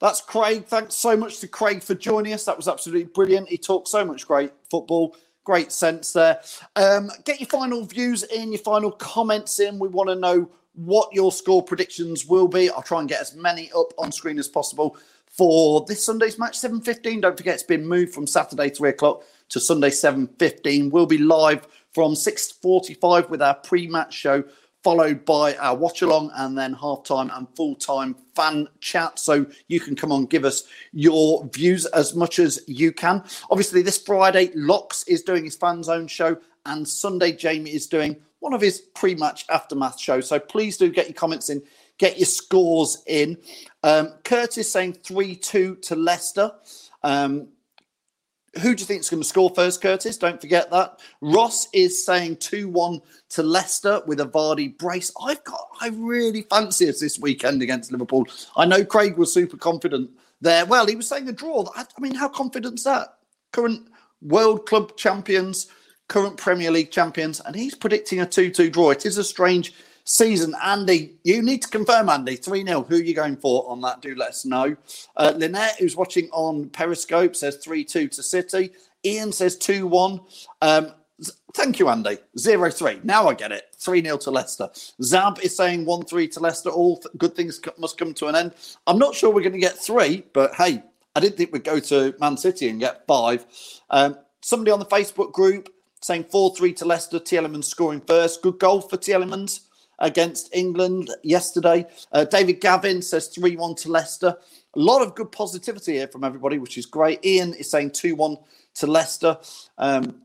That's 0.00 0.20
Craig. 0.20 0.66
Thanks 0.66 0.94
so 0.94 1.16
much 1.16 1.40
to 1.40 1.48
Craig 1.48 1.82
for 1.82 1.94
joining 1.94 2.32
us. 2.34 2.44
That 2.44 2.56
was 2.56 2.68
absolutely 2.68 3.04
brilliant. 3.04 3.48
He 3.48 3.56
talked 3.56 3.88
so 3.88 4.04
much 4.04 4.26
great 4.26 4.52
football. 4.70 5.16
Great 5.44 5.72
sense 5.72 6.12
there. 6.12 6.40
Um, 6.74 7.10
get 7.24 7.40
your 7.40 7.48
final 7.48 7.84
views 7.84 8.24
in, 8.24 8.52
your 8.52 8.60
final 8.60 8.90
comments 8.90 9.60
in. 9.60 9.78
We 9.78 9.88
want 9.88 10.08
to 10.10 10.16
know 10.16 10.50
what 10.74 11.08
your 11.14 11.32
score 11.32 11.62
predictions 11.62 12.26
will 12.26 12.48
be. 12.48 12.68
I'll 12.68 12.82
try 12.82 13.00
and 13.00 13.08
get 13.08 13.20
as 13.20 13.34
many 13.34 13.70
up 13.72 13.92
on 13.96 14.12
screen 14.12 14.38
as 14.38 14.48
possible 14.48 14.96
for 15.26 15.84
this 15.86 16.04
Sunday's 16.04 16.38
match, 16.38 16.58
7.15. 16.58 17.22
Don't 17.22 17.36
forget, 17.36 17.54
it's 17.54 17.62
been 17.62 17.86
moved 17.86 18.12
from 18.12 18.26
Saturday 18.26 18.70
3 18.70 18.90
o'clock 18.90 19.22
to 19.50 19.60
Sunday 19.60 19.90
7.15. 19.90 20.90
We'll 20.90 21.06
be 21.06 21.18
live 21.18 21.66
from 21.96 22.12
6.45 22.12 23.30
with 23.30 23.40
our 23.40 23.54
pre-match 23.54 24.12
show, 24.12 24.44
followed 24.84 25.24
by 25.24 25.54
our 25.54 25.74
watch-along 25.74 26.30
and 26.36 26.56
then 26.56 26.74
half-time 26.74 27.30
and 27.32 27.48
full-time 27.56 28.14
fan 28.34 28.68
chat. 28.80 29.18
So 29.18 29.46
you 29.68 29.80
can 29.80 29.96
come 29.96 30.12
on, 30.12 30.26
give 30.26 30.44
us 30.44 30.64
your 30.92 31.48
views 31.54 31.86
as 31.86 32.14
much 32.14 32.38
as 32.38 32.62
you 32.66 32.92
can. 32.92 33.24
Obviously, 33.50 33.80
this 33.80 33.96
Friday, 33.96 34.50
Locks 34.54 35.04
is 35.04 35.22
doing 35.22 35.44
his 35.44 35.56
fan 35.56 35.82
zone 35.82 36.06
show 36.06 36.36
and 36.66 36.86
Sunday, 36.86 37.32
Jamie 37.32 37.70
is 37.70 37.86
doing 37.86 38.16
one 38.40 38.52
of 38.52 38.60
his 38.60 38.80
pre-match 38.94 39.46
aftermath 39.48 39.98
shows. 39.98 40.28
So 40.28 40.38
please 40.38 40.76
do 40.76 40.90
get 40.90 41.06
your 41.06 41.14
comments 41.14 41.48
in, 41.48 41.62
get 41.96 42.18
your 42.18 42.26
scores 42.26 43.02
in. 43.06 43.38
Um, 43.82 44.12
Curtis 44.22 44.70
saying 44.70 44.98
3 45.02 45.34
2 45.34 45.76
to 45.76 45.96
Leicester. 45.96 46.52
Um, 47.02 47.48
who 48.60 48.74
do 48.74 48.80
you 48.80 48.86
think 48.86 49.00
is 49.00 49.10
going 49.10 49.22
to 49.22 49.28
score 49.28 49.50
first, 49.50 49.82
Curtis? 49.82 50.16
Don't 50.16 50.40
forget 50.40 50.70
that. 50.70 51.00
Ross 51.20 51.68
is 51.72 52.04
saying 52.04 52.36
2 52.36 52.68
1 52.68 53.00
to 53.30 53.42
Leicester 53.42 54.02
with 54.06 54.20
a 54.20 54.26
Vardy 54.26 54.76
brace. 54.78 55.12
I've 55.22 55.42
got, 55.44 55.68
I 55.80 55.88
really 55.88 56.42
fancy 56.42 56.88
us 56.88 57.00
this 57.00 57.18
weekend 57.18 57.62
against 57.62 57.92
Liverpool. 57.92 58.26
I 58.56 58.64
know 58.64 58.84
Craig 58.84 59.16
was 59.16 59.32
super 59.32 59.56
confident 59.56 60.10
there. 60.40 60.64
Well, 60.66 60.86
he 60.86 60.96
was 60.96 61.08
saying 61.08 61.28
a 61.28 61.32
draw. 61.32 61.64
I, 61.74 61.82
I 61.82 62.00
mean, 62.00 62.14
how 62.14 62.28
confident's 62.28 62.84
that? 62.84 63.18
Current 63.52 63.88
World 64.22 64.66
Club 64.66 64.96
champions, 64.96 65.68
current 66.08 66.36
Premier 66.36 66.70
League 66.70 66.90
champions, 66.90 67.40
and 67.40 67.54
he's 67.54 67.74
predicting 67.74 68.20
a 68.20 68.26
2 68.26 68.50
2 68.50 68.70
draw. 68.70 68.90
It 68.90 69.06
is 69.06 69.18
a 69.18 69.24
strange 69.24 69.74
season. 70.06 70.54
Andy, 70.62 71.16
you 71.24 71.42
need 71.42 71.60
to 71.62 71.68
confirm, 71.68 72.08
Andy, 72.08 72.36
3 72.36 72.64
0. 72.64 72.82
Who 72.84 72.94
are 72.94 73.02
you 73.02 73.14
going 73.14 73.36
for 73.36 73.68
on 73.68 73.82
that? 73.82 74.00
Do 74.00 74.14
let 74.14 74.30
us 74.30 74.46
know. 74.46 74.74
Uh, 75.16 75.34
Lynette, 75.36 75.76
who's 75.78 75.96
watching 75.96 76.30
on 76.32 76.70
Periscope, 76.70 77.36
says 77.36 77.56
3 77.56 77.84
2 77.84 78.08
to 78.08 78.22
City. 78.22 78.70
Ian 79.04 79.32
says 79.32 79.56
2 79.58 79.86
1. 79.86 80.20
Um, 80.62 80.92
thank 81.54 81.78
you, 81.78 81.88
Andy. 81.88 82.18
0 82.38 82.70
3. 82.70 83.00
Now 83.04 83.28
I 83.28 83.34
get 83.34 83.52
it. 83.52 83.64
3 83.78 84.02
0 84.02 84.16
to 84.18 84.30
Leicester. 84.30 84.70
Zab 85.02 85.38
is 85.40 85.56
saying 85.56 85.84
1 85.84 86.04
3 86.04 86.28
to 86.28 86.40
Leicester. 86.40 86.70
All 86.70 86.96
th- 86.98 87.14
good 87.18 87.34
things 87.34 87.58
co- 87.58 87.74
must 87.78 87.98
come 87.98 88.14
to 88.14 88.28
an 88.28 88.36
end. 88.36 88.54
I'm 88.86 88.98
not 88.98 89.14
sure 89.14 89.30
we're 89.30 89.42
going 89.42 89.52
to 89.52 89.58
get 89.58 89.76
three, 89.76 90.24
but 90.32 90.54
hey, 90.54 90.82
I 91.14 91.20
didn't 91.20 91.36
think 91.36 91.52
we'd 91.52 91.64
go 91.64 91.80
to 91.80 92.14
Man 92.20 92.36
City 92.36 92.68
and 92.68 92.78
get 92.80 93.06
five. 93.06 93.44
Um, 93.90 94.16
somebody 94.40 94.70
on 94.70 94.78
the 94.78 94.86
Facebook 94.86 95.32
group 95.32 95.68
saying 96.00 96.24
4 96.30 96.54
3 96.54 96.72
to 96.74 96.84
Leicester. 96.84 97.18
Tielemans 97.18 97.64
scoring 97.64 98.02
first. 98.06 98.40
Good 98.40 98.60
goal 98.60 98.80
for 98.80 98.96
Tielemans 98.96 99.60
against 99.98 100.54
England 100.54 101.10
yesterday. 101.22 101.86
Uh, 102.12 102.24
David 102.24 102.60
Gavin 102.60 103.02
says 103.02 103.28
3 103.28 103.56
1 103.56 103.74
to 103.76 103.90
Leicester. 103.90 104.36
A 104.74 104.78
lot 104.78 105.02
of 105.02 105.14
good 105.14 105.32
positivity 105.32 105.94
here 105.94 106.08
from 106.08 106.24
everybody, 106.24 106.58
which 106.58 106.78
is 106.78 106.86
great. 106.86 107.24
Ian 107.24 107.54
is 107.54 107.70
saying 107.70 107.92
2 107.92 108.14
1 108.14 108.36
to 108.74 108.86
Leicester. 108.86 109.38
Um, 109.78 110.22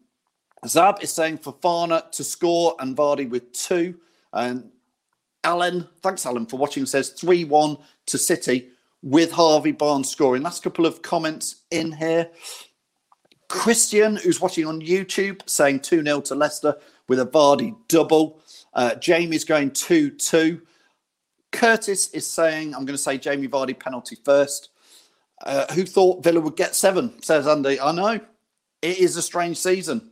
Zab 0.68 1.02
is 1.02 1.12
saying 1.12 1.40
for 1.40 1.54
Fofana 1.54 2.12
to 2.12 2.24
score 2.24 2.76
and 2.80 2.96
Vardy 2.96 3.30
with 3.30 3.52
two. 3.54 3.96
And 4.34 4.70
Alan, 5.44 5.88
thanks 6.02 6.26
Alan 6.26 6.46
for 6.46 6.58
watching, 6.58 6.86
says 6.86 7.10
3 7.10 7.46
1 7.46 7.78
to 8.08 8.18
City 8.18 8.70
with 9.02 9.32
Harvey 9.32 9.72
Barnes 9.72 10.10
scoring. 10.10 10.44
Last 10.44 10.64
couple 10.64 10.86
of 10.86 11.02
comments 11.02 11.64
in 11.72 11.92
here. 11.92 12.30
Christian, 13.48 14.16
who's 14.16 14.40
watching 14.40 14.66
on 14.66 14.82
YouTube, 14.82 15.42
saying 15.48 15.82
2 15.82 16.04
0 16.04 16.22
to 16.22 16.36
Leicester 16.36 16.78
with 17.08 17.20
a 17.20 17.26
Vardy 17.26 17.76
double. 17.88 18.41
Uh, 18.74 18.96
Jamie's 18.96 19.44
going 19.44 19.72
2 19.72 20.12
2. 20.12 20.62
Curtis 21.52 22.10
is 22.12 22.26
saying, 22.26 22.74
I'm 22.74 22.86
going 22.86 22.98
to 22.98 22.98
say 22.98 23.18
Jamie 23.18 23.48
Vardy 23.48 23.78
penalty 23.78 24.18
first. 24.24 24.70
Uh, 25.44 25.72
who 25.74 25.86
thought 25.86 26.24
Villa 26.24 26.40
would 26.40 26.56
get 26.56 26.76
seven? 26.76 27.22
Says 27.22 27.48
Andy. 27.48 27.80
I 27.80 27.92
know. 27.92 28.20
It 28.82 29.00
is 29.00 29.18
a 29.18 29.22
strange 29.22 29.58
season. 29.58 30.12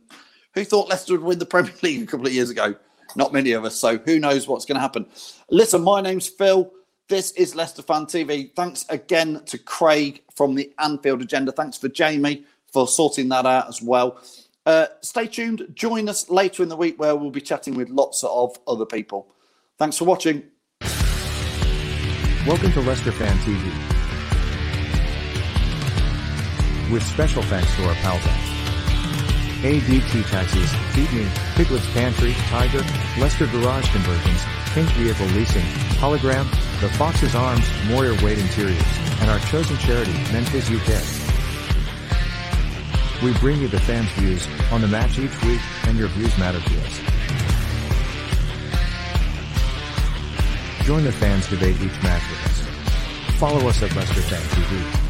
Who 0.54 0.64
thought 0.64 0.88
Leicester 0.88 1.14
would 1.14 1.22
win 1.22 1.38
the 1.38 1.46
Premier 1.46 1.72
League 1.82 2.02
a 2.02 2.06
couple 2.06 2.26
of 2.26 2.32
years 2.32 2.50
ago? 2.50 2.74
Not 3.16 3.32
many 3.32 3.52
of 3.52 3.64
us. 3.64 3.76
So 3.76 3.98
who 3.98 4.18
knows 4.18 4.46
what's 4.46 4.64
going 4.64 4.76
to 4.76 4.80
happen? 4.80 5.06
Listen, 5.50 5.82
my 5.82 6.00
name's 6.00 6.28
Phil. 6.28 6.70
This 7.08 7.32
is 7.32 7.56
Leicester 7.56 7.82
Fan 7.82 8.06
TV. 8.06 8.54
Thanks 8.54 8.86
again 8.88 9.42
to 9.46 9.58
Craig 9.58 10.22
from 10.36 10.54
the 10.54 10.72
Anfield 10.78 11.22
Agenda. 11.22 11.50
Thanks 11.50 11.76
for 11.76 11.88
Jamie 11.88 12.44
for 12.72 12.86
sorting 12.86 13.28
that 13.30 13.46
out 13.46 13.68
as 13.68 13.82
well. 13.82 14.20
Uh, 14.70 14.86
stay 15.00 15.26
tuned. 15.26 15.66
Join 15.74 16.08
us 16.08 16.30
later 16.30 16.62
in 16.62 16.68
the 16.68 16.76
week 16.76 16.96
where 16.96 17.16
we'll 17.16 17.32
be 17.32 17.40
chatting 17.40 17.74
with 17.74 17.88
lots 17.88 18.22
of 18.22 18.56
other 18.68 18.86
people. 18.86 19.34
Thanks 19.78 19.98
for 19.98 20.04
watching. 20.04 20.44
Welcome 22.46 22.70
to 22.74 22.80
Leicester 22.80 23.10
Fan 23.10 23.36
TV. 23.38 23.64
With 26.92 27.02
special 27.02 27.42
thanks 27.42 27.74
to 27.74 27.88
our 27.88 27.94
pals 27.96 28.22
at 28.24 28.38
ADT 29.64 30.30
Taxis, 30.30 30.70
Beatney, 30.94 31.28
Piglet's 31.56 31.90
Pantry, 31.90 32.32
Tiger, 32.46 32.84
Leicester 33.18 33.48
Garage 33.48 33.90
Conversions, 33.90 34.40
Pink 34.66 34.88
Vehicle 34.90 35.26
Leasing, 35.34 35.66
Hologram, 35.98 36.48
The 36.80 36.90
Fox's 36.90 37.34
Arms, 37.34 37.68
Moyer 37.88 38.14
Wade 38.22 38.38
Interiors, 38.38 38.80
and 39.20 39.30
our 39.30 39.40
chosen 39.40 39.76
charity, 39.78 40.12
Memphis 40.32 40.70
UK. 40.70 41.19
We 43.22 43.34
bring 43.34 43.60
you 43.60 43.68
the 43.68 43.80
fans' 43.80 44.10
views 44.12 44.48
on 44.72 44.80
the 44.80 44.88
match 44.88 45.18
each 45.18 45.42
week, 45.44 45.60
and 45.86 45.98
your 45.98 46.08
views 46.08 46.36
matter 46.38 46.58
to 46.58 46.80
us. 46.80 47.00
Join 50.86 51.04
the 51.04 51.12
fans 51.12 51.46
debate 51.48 51.76
each 51.82 52.02
match 52.02 52.22
with 52.30 52.46
us. 52.46 53.38
Follow 53.38 53.68
us 53.68 53.82
at 53.82 53.94
Leicester 53.94 54.22
Fan 54.22 54.40
TV. 54.40 55.09